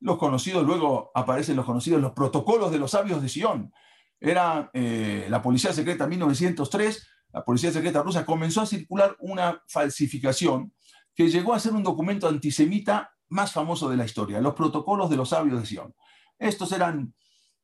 [0.01, 3.73] los conocidos, luego aparecen los conocidos, los protocolos de los sabios de Sion,
[4.21, 10.75] era eh, la Policía Secreta 1903, la Policía Secreta rusa comenzó a circular una falsificación
[11.15, 15.17] que llegó a ser un documento antisemita más famoso de la historia, los protocolos de
[15.17, 15.95] los sabios de Sion.
[16.39, 17.15] Estos eran,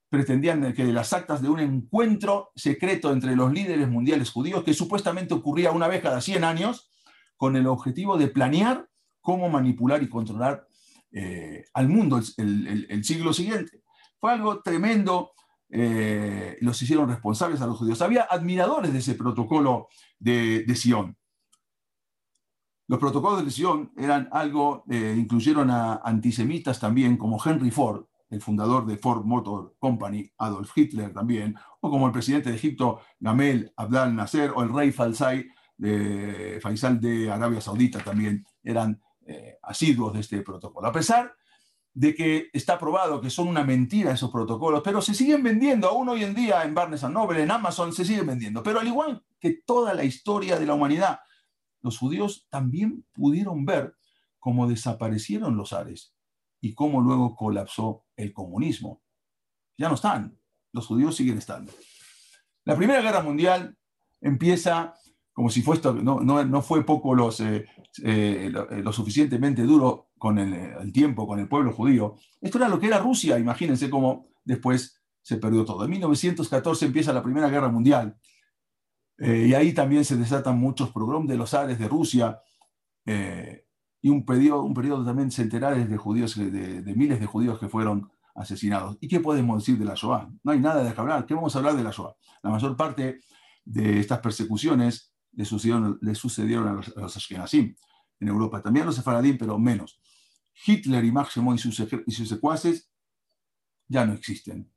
[0.08, 5.34] pretendían que las actas de un encuentro secreto entre los líderes mundiales judíos, que supuestamente
[5.34, 6.90] ocurría una vez cada 100 años,
[7.36, 8.88] con el objetivo de planear
[9.20, 10.66] cómo manipular y controlar
[11.12, 13.82] eh, al mundo el siglo siguiente.
[14.18, 15.32] Fue algo tremendo
[15.68, 18.00] eh, los hicieron responsables a los judíos.
[18.02, 19.88] Había admiradores de ese protocolo
[20.18, 21.16] de, de Sion.
[22.89, 28.41] Los protocolos de Sion eran algo, eh, incluyeron a antisemitas también, como Henry Ford, el
[28.41, 33.72] fundador de Ford Motor Company, Adolf Hitler también, o como el presidente de Egipto, Gamel
[33.76, 40.12] Abdel Nasser, o el rey Faisal de, Faisal de Arabia Saudita también eran eh, asiduos
[40.14, 40.87] de este protocolo.
[40.87, 41.34] A pesar
[41.93, 46.09] de que está probado que son una mentira esos protocolos, pero se siguen vendiendo aún
[46.09, 48.62] hoy en día en Barnes Noble, en Amazon, se siguen vendiendo.
[48.62, 51.20] Pero al igual que toda la historia de la humanidad,
[51.83, 53.95] los judíos también pudieron ver
[54.39, 56.14] cómo desaparecieron los ares
[56.61, 59.03] y cómo luego colapsó el comunismo.
[59.79, 60.39] Ya no están,
[60.72, 61.72] los judíos siguen estando.
[62.64, 63.77] La Primera Guerra Mundial
[64.20, 64.95] empieza
[65.37, 67.66] como si fue esto, no, no, fue poco los, eh,
[68.03, 72.14] eh, lo, suficientemente duro con el, tiempo, con el pueblo judío.
[72.41, 75.85] Esto era lo que era Rusia, imagínense cómo después se perdió todo.
[75.85, 78.16] En 1914 empieza la Primera Guerra Mundial
[79.18, 82.40] eh, y ahí también se desatan muchos programas de los Ares de Rusia
[84.06, 88.08] y un periodo, un periodo también centenares de judíos, de, miles de judíos que fueron
[88.36, 88.96] asesinados.
[89.00, 90.30] ¿Y qué podemos decir de la Shoah?
[90.44, 91.26] No hay nada de que hablar.
[91.26, 92.14] ¿Qué vamos a hablar de la Shoah?
[92.42, 93.20] La mayor parte
[93.64, 97.74] de estas persecuciones le sucedieron, le sucedieron a los, Ashkenazim
[98.20, 100.00] en Europa, también a los sefaradín, pero menos.
[100.64, 102.90] Hitler y Máximo y sus, y sus secuaces
[103.88, 104.70] ya no existen.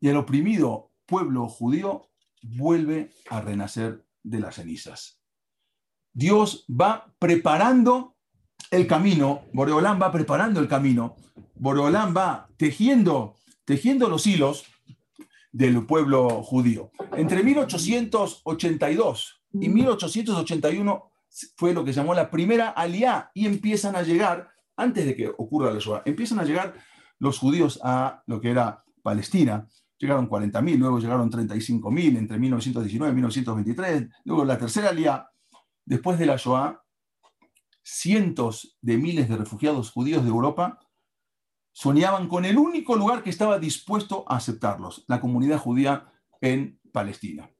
[0.00, 2.08] Y el oprimido pueblo judío
[2.54, 5.20] vuelve a renacer de las cenizas.
[6.12, 8.16] Dios va preparando
[8.70, 11.16] el camino, Boreolán va preparando el camino,
[11.54, 14.64] Boreolán va tejiendo, tejiendo los hilos
[15.52, 16.90] del pueblo judío.
[17.16, 21.12] Entre 1882 y 1881
[21.56, 25.72] fue lo que llamó la primera aliá y empiezan a llegar, antes de que ocurra
[25.72, 26.74] la Shoah, empiezan a llegar
[27.18, 29.68] los judíos a lo que era Palestina
[29.98, 35.28] llegaron 40.000, luego llegaron 35.000 entre 1919 y 1923, luego la tercera alía,
[35.84, 36.82] después de la Shoah,
[37.82, 40.80] cientos de miles de refugiados judíos de Europa
[41.72, 47.50] soñaban con el único lugar que estaba dispuesto a aceptarlos, la comunidad judía en Palestina.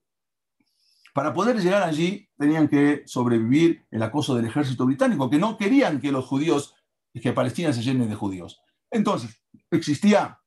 [1.14, 6.00] Para poder llegar allí tenían que sobrevivir el acoso del ejército británico, que no querían
[6.00, 6.74] que los judíos,
[7.12, 8.60] que Palestina se llene de judíos.
[8.90, 10.40] Entonces, existía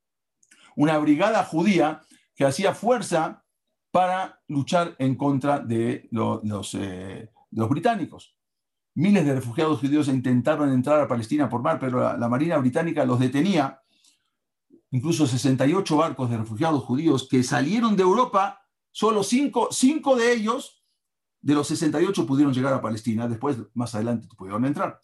[0.76, 2.01] una brigada judía
[2.36, 3.43] que hacía fuerza
[3.91, 8.36] para luchar en contra de los, eh, los británicos.
[8.95, 13.20] Miles de refugiados judíos intentaron entrar a Palestina por mar, pero la, Marina británica los
[13.20, 13.82] detenía.
[14.91, 18.61] Incluso 68 barcos de refugiados judíos que salieron de Europa,
[18.91, 19.70] solo cinco,
[20.17, 20.84] de ellos,
[21.41, 23.28] de los 68, pudieron llegar a Palestina.
[23.28, 24.99] Después, más adelante, pudieron entrar.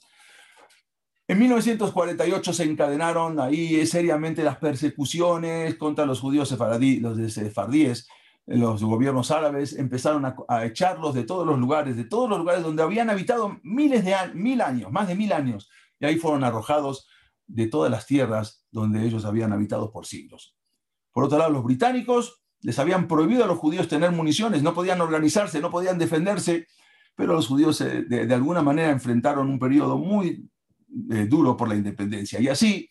[1.28, 8.08] En 1948 se encadenaron ahí seriamente las persecuciones contra los judíos los de sefardíes
[8.48, 12.84] los gobiernos árabes empezaron a, echarlos de todos los lugares, de todos los lugares donde
[12.84, 15.70] habían habitado miles de mil años, más de mil años,
[16.00, 17.08] y ahí fueron arrojados
[17.48, 20.56] de todas las tierras donde ellos habían habitado por siglos.
[21.12, 25.02] Por otro lado, los británicos les habían prohibido a los judíos tener municiones, no podían
[25.02, 26.68] organizarse, no podían defenderse,
[27.16, 30.50] pero los judíos eh, de, alguna manera enfrentaron un periodo muy
[31.12, 32.40] eh, duro por la independencia.
[32.40, 32.90] Y así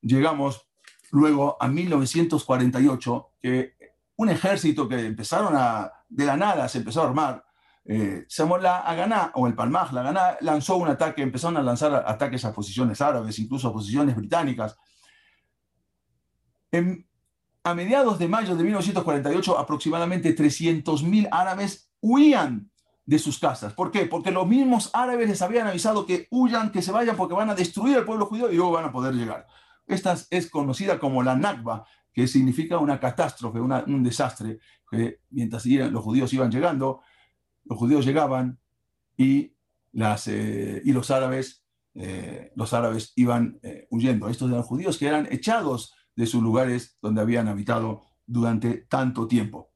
[0.00, 0.68] llegamos
[1.10, 3.74] luego a 1948, que
[4.16, 7.44] un ejército que empezaron a, de la nada, se empezó a armar.
[7.84, 8.26] Eh,
[8.60, 12.52] la Aganá, o el Palmaj, la Aganá, lanzó un ataque, empezaron a lanzar ataques a
[12.52, 14.76] posiciones árabes, incluso a posiciones británicas.
[17.64, 22.71] a mediados de mayo de 1948, aproximadamente 300.000 árabes huían
[23.04, 23.74] de sus casas.
[23.74, 24.06] ¿Por qué?
[24.06, 27.54] Porque los mismos árabes les habían avisado que huyan, que se vayan, porque van a
[27.54, 29.46] destruir el pueblo judío y luego van a poder llegar.
[29.86, 34.58] Esta es conocida como la Nakba, que significa una catástrofe, un desastre,
[34.90, 37.00] que mientras los judíos iban llegando,
[37.64, 38.58] los judíos llegaban
[39.16, 39.56] y,
[40.26, 44.28] eh, los, árabes, eh, los árabes iban eh, huyendo.
[44.28, 49.71] Estos eran judíos que eran echados de sus lugares donde habían habitado durante tanto tiempo.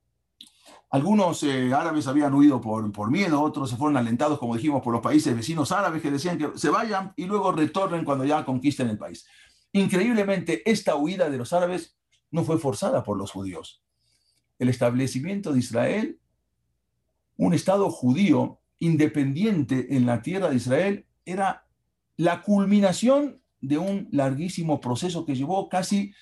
[0.96, 5.02] Algunos árabes habían huido por, por, miedo, otros se fueron alentados, como dijimos, por los
[5.02, 8.96] países vecinos árabes que decían que se vayan y luego retornen cuando ya conquisten el
[8.96, 9.26] país.
[9.72, 11.98] Increíblemente, esta huida de los árabes
[12.30, 13.82] no fue forzada por los judíos.
[14.58, 16.18] El establecimiento de Israel,
[17.36, 21.66] un Estado judío independiente en la tierra de Israel, era
[22.16, 26.14] la culminación de un larguísimo proceso que llevó casi,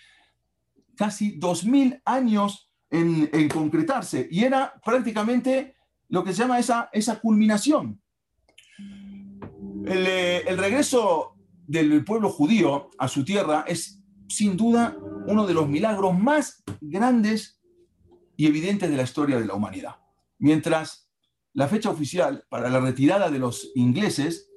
[0.96, 2.63] casi 2.000 años
[2.94, 5.76] en, concretarse y era prácticamente
[6.08, 8.00] lo que se llama esa, esa culminación.
[9.86, 11.34] El, eh, el regreso
[11.66, 17.60] del pueblo judío a su tierra es sin duda uno de los milagros más grandes
[18.36, 19.96] y evidentes de la historia de la humanidad.
[20.38, 21.08] Mientras
[21.52, 24.50] la fecha oficial para la retirada de los ingleses,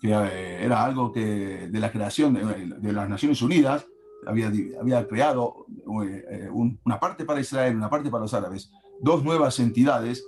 [0.00, 3.86] que eh, era algo que de la creación de, las Naciones Unidas,
[4.26, 5.66] había, había creado
[6.04, 10.24] eh, una parte para Israel, una parte para los árabes, dos nuevas entidades,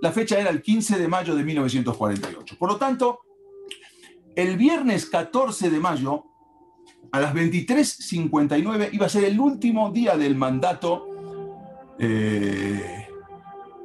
[0.00, 2.56] la fecha era el 15 de mayo de 1948.
[2.58, 3.20] Por lo tanto,
[4.34, 6.24] el viernes 14 de mayo
[7.12, 11.06] a las 23.59 iba a ser el último día del mandato
[11.98, 13.06] eh,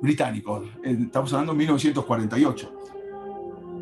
[0.02, 0.64] británico.
[0.84, 2.74] Estamos hablando de 1948.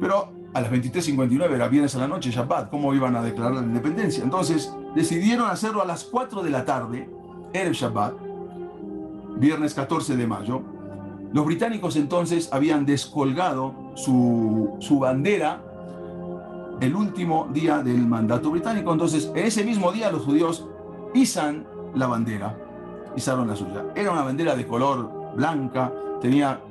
[0.02, 3.62] Pero a las 23.59 era viernes a la noche, Shabbat, ¿cómo iban a declarar la
[3.62, 4.24] independencia?
[4.24, 7.10] Entonces decidieron hacerlo a las 4 de la tarde,
[7.52, 8.14] el Shabbat,
[9.36, 10.62] viernes 14 de mayo.
[11.34, 15.62] Los británicos entonces habían descolgado su, su bandera
[16.80, 18.94] el último día del mandato británico.
[18.94, 20.66] Entonces, ese mismo día los judíos
[21.14, 22.58] izan la bandera,
[23.18, 23.88] izaron la suya.
[23.94, 25.92] Era una bandera de color blanca,
[26.22, 26.62] tenía,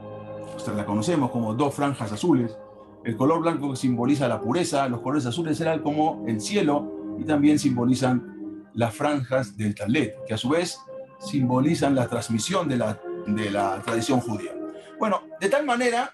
[0.56, 2.56] usted la conocemos como dos franjas azules.
[3.04, 7.58] El color blanco simboliza la pureza, los colores azules eran como el cielo y también
[7.58, 10.78] simbolizan las franjas del talet, que a su vez
[11.20, 14.52] simbolizan la transmisión de la, tradición judía.
[14.98, 16.10] Bueno, de tal manera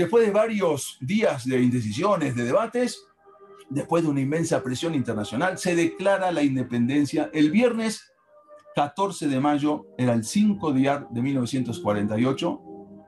[0.00, 3.04] Después de varios días de indecisiones, de debates,
[3.68, 8.10] después de una inmensa presión internacional, se declara la independencia el viernes
[8.76, 12.62] 14 de mayo, era el 5 de de 1948,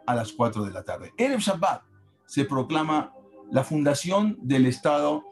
[0.06, 1.12] a las 4 de la tarde.
[1.16, 1.82] En el Shabbat
[2.26, 3.12] se proclama
[3.50, 5.24] la fundación del Estado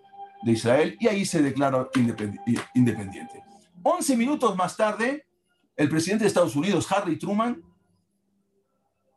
[0.43, 1.89] de Israel y ahí se declara
[2.75, 3.43] independiente.
[3.83, 5.27] 11 minutos más tarde,
[5.77, 7.63] el presidente de Estados Unidos, Harry Truman,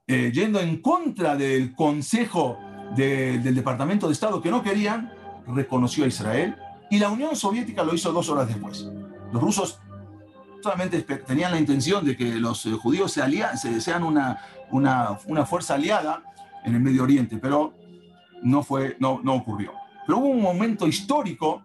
[0.08, 2.58] eh, yendo en contra del Consejo
[2.96, 5.12] del Departamento de Estado que no querían,
[5.48, 6.56] reconoció a Israel
[6.90, 8.88] y la Unión Soviética lo hizo dos horas después.
[9.32, 9.80] Los rusos
[10.62, 15.74] solamente tenían la intención de que los eh, judíos se sean una, una, una, fuerza
[15.74, 16.24] aliada
[16.66, 17.74] en el Medio Oriente, pero
[18.42, 19.74] no, fue, no, no ocurrió.
[20.06, 21.64] Pero hubo un momento histórico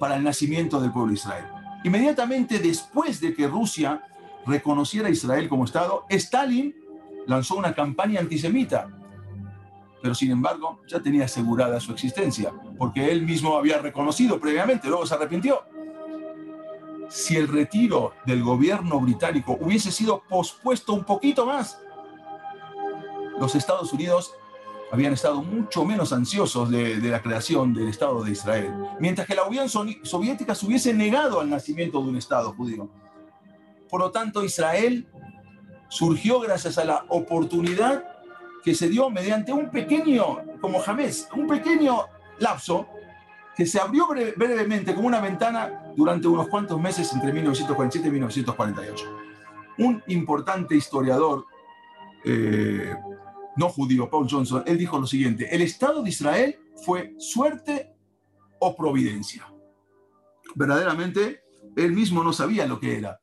[0.00, 1.44] para el nacimiento del pueblo de Israel.
[1.84, 4.02] Inmediatamente después de que Rusia
[4.46, 6.74] reconociera a Israel como Estado, Stalin
[7.26, 8.88] lanzó una campaña antisemita,
[10.02, 15.06] pero sin embargo ya tenía asegurada su existencia, porque él mismo había reconocido previamente, luego
[15.06, 15.62] se arrepintió.
[17.08, 21.80] Si el retiro del gobierno británico hubiese sido pospuesto un poquito más,
[23.40, 24.34] los Estados Unidos
[24.90, 29.44] habían estado mucho menos ansiosos de, la creación del Estado de Israel, mientras que la
[29.44, 32.88] Unión Soviética se hubiese negado al nacimiento de un Estado judío.
[33.88, 35.06] Por lo tanto, Israel
[35.88, 38.04] surgió gracias a la oportunidad
[38.64, 42.06] que se dio mediante un pequeño, como Jamés, un pequeño
[42.38, 42.86] lapso
[43.56, 49.04] que se abrió brevemente como una ventana durante unos cuantos meses entre 1947 y 1948.
[49.78, 51.44] Un importante historiador
[52.24, 52.94] eh,
[53.58, 57.92] no judío, Paul Johnson, él dijo lo siguiente, el Estado de Israel fue suerte
[58.60, 59.52] o providencia.
[60.54, 61.42] Verdaderamente,
[61.76, 63.20] él mismo no sabía lo que era.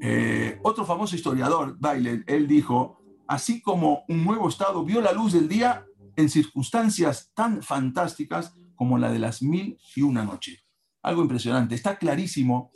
[0.00, 5.32] Eh, otro famoso historiador, Bailey, él dijo, así como un nuevo Estado vio la luz
[5.32, 10.60] del día en circunstancias tan fantásticas como la de las mil y una noche.
[11.02, 11.74] Algo impresionante.
[11.74, 12.70] Está clarísimo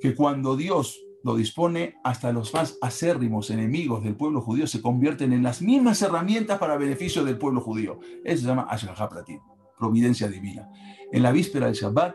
[0.00, 5.32] que cuando Dios lo dispone, hasta los más acérrimos enemigos del pueblo judío se convierten
[5.32, 7.98] en las mismas herramientas para beneficio del pueblo judío.
[8.22, 9.08] Eso se llama Ashgaha
[9.78, 10.68] providencia divina.
[11.10, 12.14] En la víspera del Shabbat,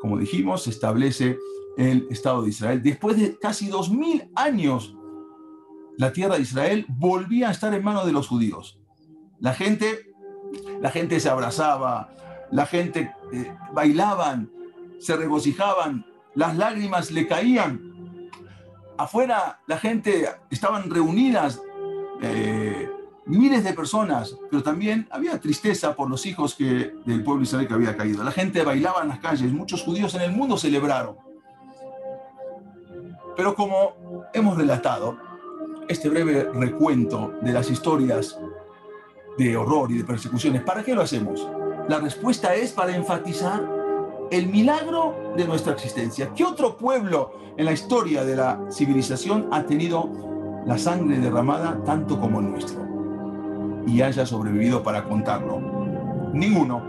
[0.00, 1.38] como dijimos, se establece
[1.76, 2.82] el Estado de Israel.
[2.84, 4.96] Después de casi dos mil años,
[5.98, 8.78] la tierra de Israel volvía a estar en manos de los judíos.
[9.40, 10.14] La gente,
[10.80, 12.14] la gente se abrazaba,
[12.52, 14.52] la gente eh, bailaban,
[15.00, 17.95] se regocijaban, las lágrimas le caían
[18.98, 21.60] afuera la gente, estaban reunidas
[22.22, 22.88] eh,
[23.26, 27.74] miles de personas, pero también había tristeza por los hijos que, del pueblo israelí que
[27.74, 28.22] había caído.
[28.24, 31.16] La gente bailaba en las calles, muchos judíos en el mundo celebraron.
[33.36, 35.18] Pero como hemos relatado,
[35.88, 38.38] este breve recuento de las historias
[39.36, 41.46] de horror y de persecuciones, ¿para qué lo hacemos?
[41.88, 43.75] La respuesta es para enfatizar
[44.30, 46.30] el milagro de nuestra existencia.
[46.34, 50.10] ¿Qué otro pueblo en la historia de la civilización ha tenido
[50.66, 52.86] la sangre derramada tanto como el nuestro?
[53.86, 55.60] Y haya sobrevivido para contarlo.
[56.32, 56.82] Ninguno.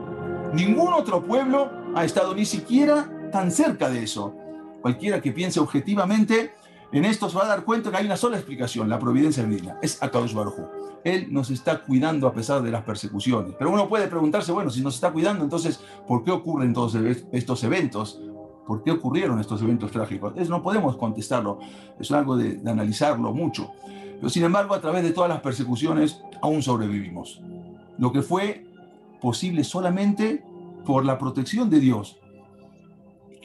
[0.54, 4.34] Ningún otro pueblo ha estado ni siquiera tan cerca de eso.
[4.82, 6.54] Cualquiera que piense objetivamente
[6.92, 9.78] en esto se va a dar cuenta que hay una sola explicación, la providencia divina.
[9.82, 10.56] Es Akadosh Baruj
[11.04, 13.54] Él nos está cuidando a pesar de las persecuciones.
[13.58, 16.96] Pero uno puede preguntarse, bueno, si nos está cuidando, entonces, ¿por qué ocurren todos
[17.32, 18.22] estos eventos?
[18.66, 20.34] ¿Por qué ocurrieron estos eventos trágicos?
[20.36, 21.60] Eso no podemos contestarlo.
[22.00, 23.72] Es algo de, de analizarlo mucho.
[24.16, 27.42] Pero sin embargo, a través de todas las persecuciones, aún sobrevivimos.
[27.98, 28.66] Lo que fue
[29.22, 30.44] posible solamente
[30.86, 32.18] por la protección de Dios.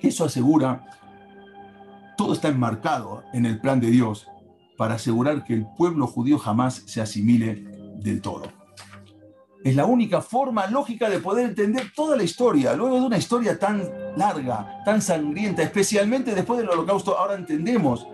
[0.01, 1.02] Eso asegura
[2.17, 4.27] todo está enmarcado en el plan de Dios
[4.77, 7.65] para asegurar que el pueblo judío jamás se asimile
[7.97, 8.45] del todo.
[9.65, 12.75] Es la única forma lógica de poder entender toda la historia.
[12.75, 18.09] Luego de una historia tan larga, tan sangrienta, especialmente después del holocausto, ahora entendemos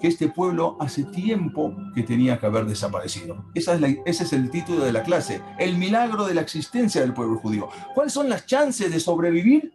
[0.00, 3.44] que este pueblo hace tiempo que tenía que haber desaparecido.
[3.54, 7.12] Esa es ese es el título de la clase, el milagro de la existencia del
[7.12, 7.68] pueblo judío.
[7.94, 9.72] ¿Cuáles son las chances de sobrevivir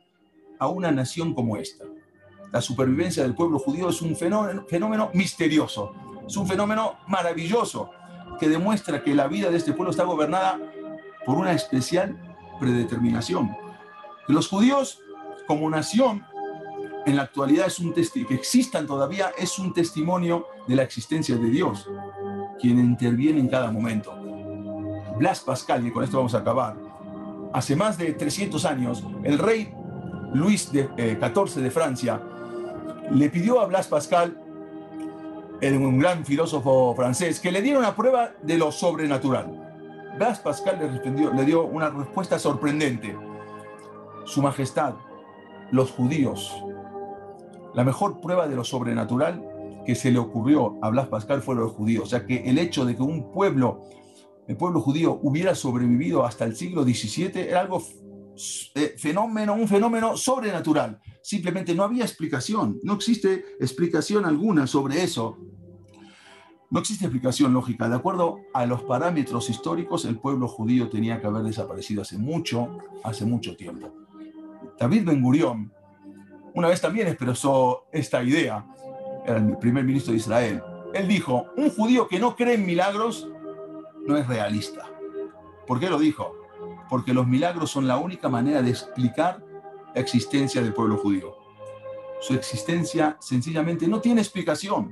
[0.59, 1.85] a una nación como esta?
[2.55, 5.91] La supervivencia del pueblo judío es un fenómeno, misterioso,
[6.25, 7.89] es un fenómeno maravilloso
[8.39, 10.57] que demuestra que la vida de este pueblo está gobernada
[11.25, 12.15] por una especial
[12.57, 13.53] predeterminación.
[14.29, 15.01] Los judíos
[15.45, 16.25] como nación
[17.05, 21.49] en la actualidad es un que existan todavía es un testimonio de la existencia de
[21.49, 21.89] Dios,
[22.57, 24.17] quien interviene en cada momento.
[25.17, 26.77] Blas Pascal, y con esto vamos a acabar,
[27.51, 29.73] hace más de 300 años, el rey
[30.33, 32.21] Luis XIV eh, de Francia
[33.11, 34.41] le pidió a Blas Pascal,
[35.61, 39.65] un gran filósofo francés, que le diera una prueba de lo sobrenatural.
[40.17, 43.17] Blas Pascal le, respondió, le dio una respuesta sorprendente.
[44.25, 44.95] Su Majestad,
[45.71, 46.55] los judíos.
[47.73, 49.43] La mejor prueba de lo sobrenatural
[49.85, 52.09] que se le ocurrió a Blas Pascal fue los judíos.
[52.09, 53.83] Sea que el hecho de que un pueblo,
[54.47, 57.81] el pueblo judío, hubiera sobrevivido hasta el siglo XVII era algo
[58.75, 60.99] eh, fenómeno, un fenómeno sobrenatural.
[61.21, 65.37] Simplemente no había explicación, no existe explicación alguna sobre eso.
[66.69, 67.87] No existe explicación lógica.
[67.87, 72.77] De acuerdo a los parámetros históricos, el pueblo judío tenía que haber desaparecido hace mucho,
[73.03, 73.93] hace mucho tiempo.
[74.77, 75.71] David Ben Gurión,
[76.53, 78.65] una vez también expresó esta idea,
[79.25, 80.61] era el primer ministro de Israel.
[80.93, 83.27] Él dijo, un judío que no cree en milagros
[84.05, 84.85] no es realista.
[85.65, 86.34] ¿Por qué lo dijo?
[86.89, 89.43] Porque los milagros son la única manera de explicar
[89.93, 91.37] la existencia del pueblo judío.
[92.21, 94.91] Su existencia sencillamente no tiene explicación.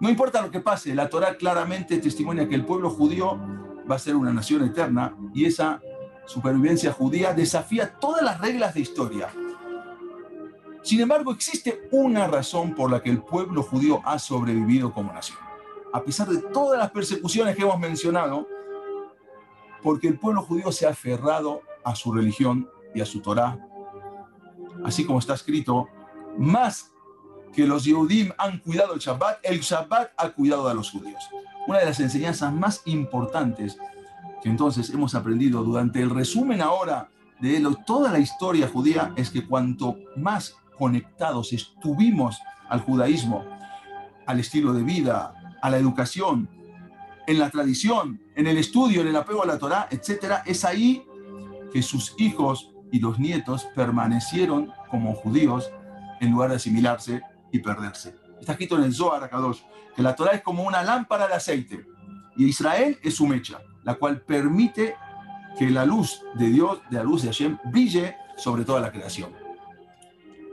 [0.00, 3.38] No importa lo que pase, la Torah claramente testimonia que el pueblo judío
[3.90, 5.80] va a ser una nación eterna y esa
[6.26, 9.28] supervivencia judía desafía todas las reglas de historia.
[10.82, 15.38] Sin embargo, existe una razón por la que el pueblo judío ha sobrevivido como nación.
[15.92, 18.46] A pesar de todas las persecuciones que hemos mencionado,
[19.82, 23.58] porque el pueblo judío se ha aferrado a su religión y a su Torah.
[24.84, 25.88] Así como está escrito,
[26.36, 26.92] más
[27.52, 31.28] que los Yehudim han cuidado el Shabbat, el Shabbat ha cuidado a los judíos.
[31.66, 33.78] Una de las enseñanzas más importantes
[34.42, 37.10] que entonces hemos aprendido durante el resumen ahora
[37.40, 43.44] de toda la historia judía es que cuanto más conectados estuvimos al judaísmo,
[44.26, 46.48] al estilo de vida, a la educación,
[47.28, 51.04] en la tradición, en el estudio, en el apego a la Torá, etc., es ahí
[51.72, 55.70] que sus hijos y los nietos permanecieron como judíos
[56.20, 57.20] en lugar de asimilarse
[57.52, 58.16] y perderse.
[58.40, 59.60] Está escrito en el Zohar Akadosh
[59.94, 61.86] que la Torá es como una lámpara de aceite
[62.36, 64.96] y Israel es su mecha la cual permite
[65.58, 69.32] que la luz de Dios, de la luz de Hashem, brille sobre toda la creación.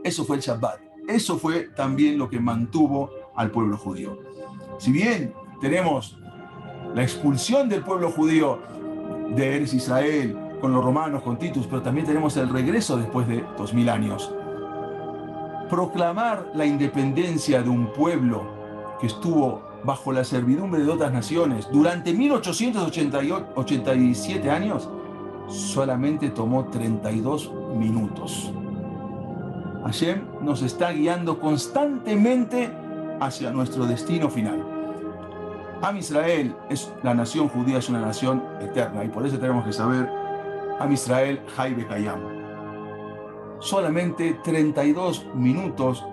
[0.03, 0.79] Eso fue el Shabbat.
[1.07, 4.19] Eso fue también lo que mantuvo al pueblo judío.
[4.79, 6.17] Si bien tenemos
[6.95, 8.57] la expulsión del pueblo judío
[9.35, 13.43] de Eres Israel con los romanos, con Titus, pero también tenemos el regreso después de
[13.57, 14.33] dos mil años.
[15.69, 18.47] Proclamar la independencia de un pueblo
[19.01, 24.87] que estuvo bajo la servidumbre de otras naciones durante 1887 años,
[25.47, 28.53] solamente tomó 32 minutos.
[29.83, 32.71] Hashem nos está guiando constantemente
[33.19, 34.74] hacia nuestro destino final.
[35.81, 39.73] Am Israel es la nación judía, es una nación eterna y por eso tenemos que
[39.73, 40.09] saber
[40.79, 42.19] Am Israel Jaibe Kayam.
[43.59, 46.05] Solamente 32 minutos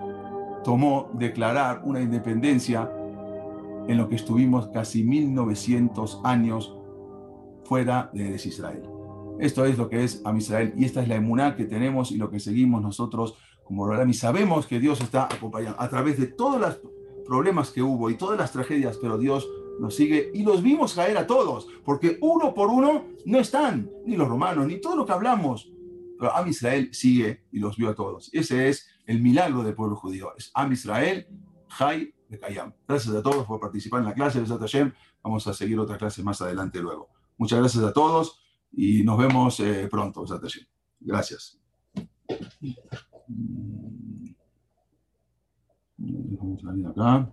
[0.63, 2.89] tomó declarar una independencia
[3.87, 6.75] en lo que estuvimos casi 1900 años
[7.65, 8.83] fuera de Israel.
[9.39, 12.17] Esto es lo que es Am Israel y esta es la emuná que tenemos y
[12.17, 16.59] lo que seguimos nosotros como y Sabemos que Dios está acompañando a través de todos
[16.59, 16.79] los
[17.25, 19.47] problemas que hubo y todas las tragedias, pero Dios
[19.79, 24.15] nos sigue y los vimos caer a todos, porque uno por uno no están, ni
[24.15, 25.71] los romanos, ni todo lo que hablamos.
[26.19, 28.29] Pero Am Israel sigue y los vio a todos.
[28.33, 30.33] Ese es el milagro del pueblo judío.
[30.37, 31.27] Es Am Israel,
[31.69, 32.13] Jai
[32.87, 34.91] Gracias a todos por participar en la clase de Hashem.
[35.23, 37.09] Vamos a seguir otra clase más adelante luego.
[37.37, 38.39] Muchas gracias a todos
[38.71, 40.65] y nos vemos eh, pronto, Hashem.
[40.99, 41.59] Gracias.
[46.39, 47.27] Vamos a salir acá.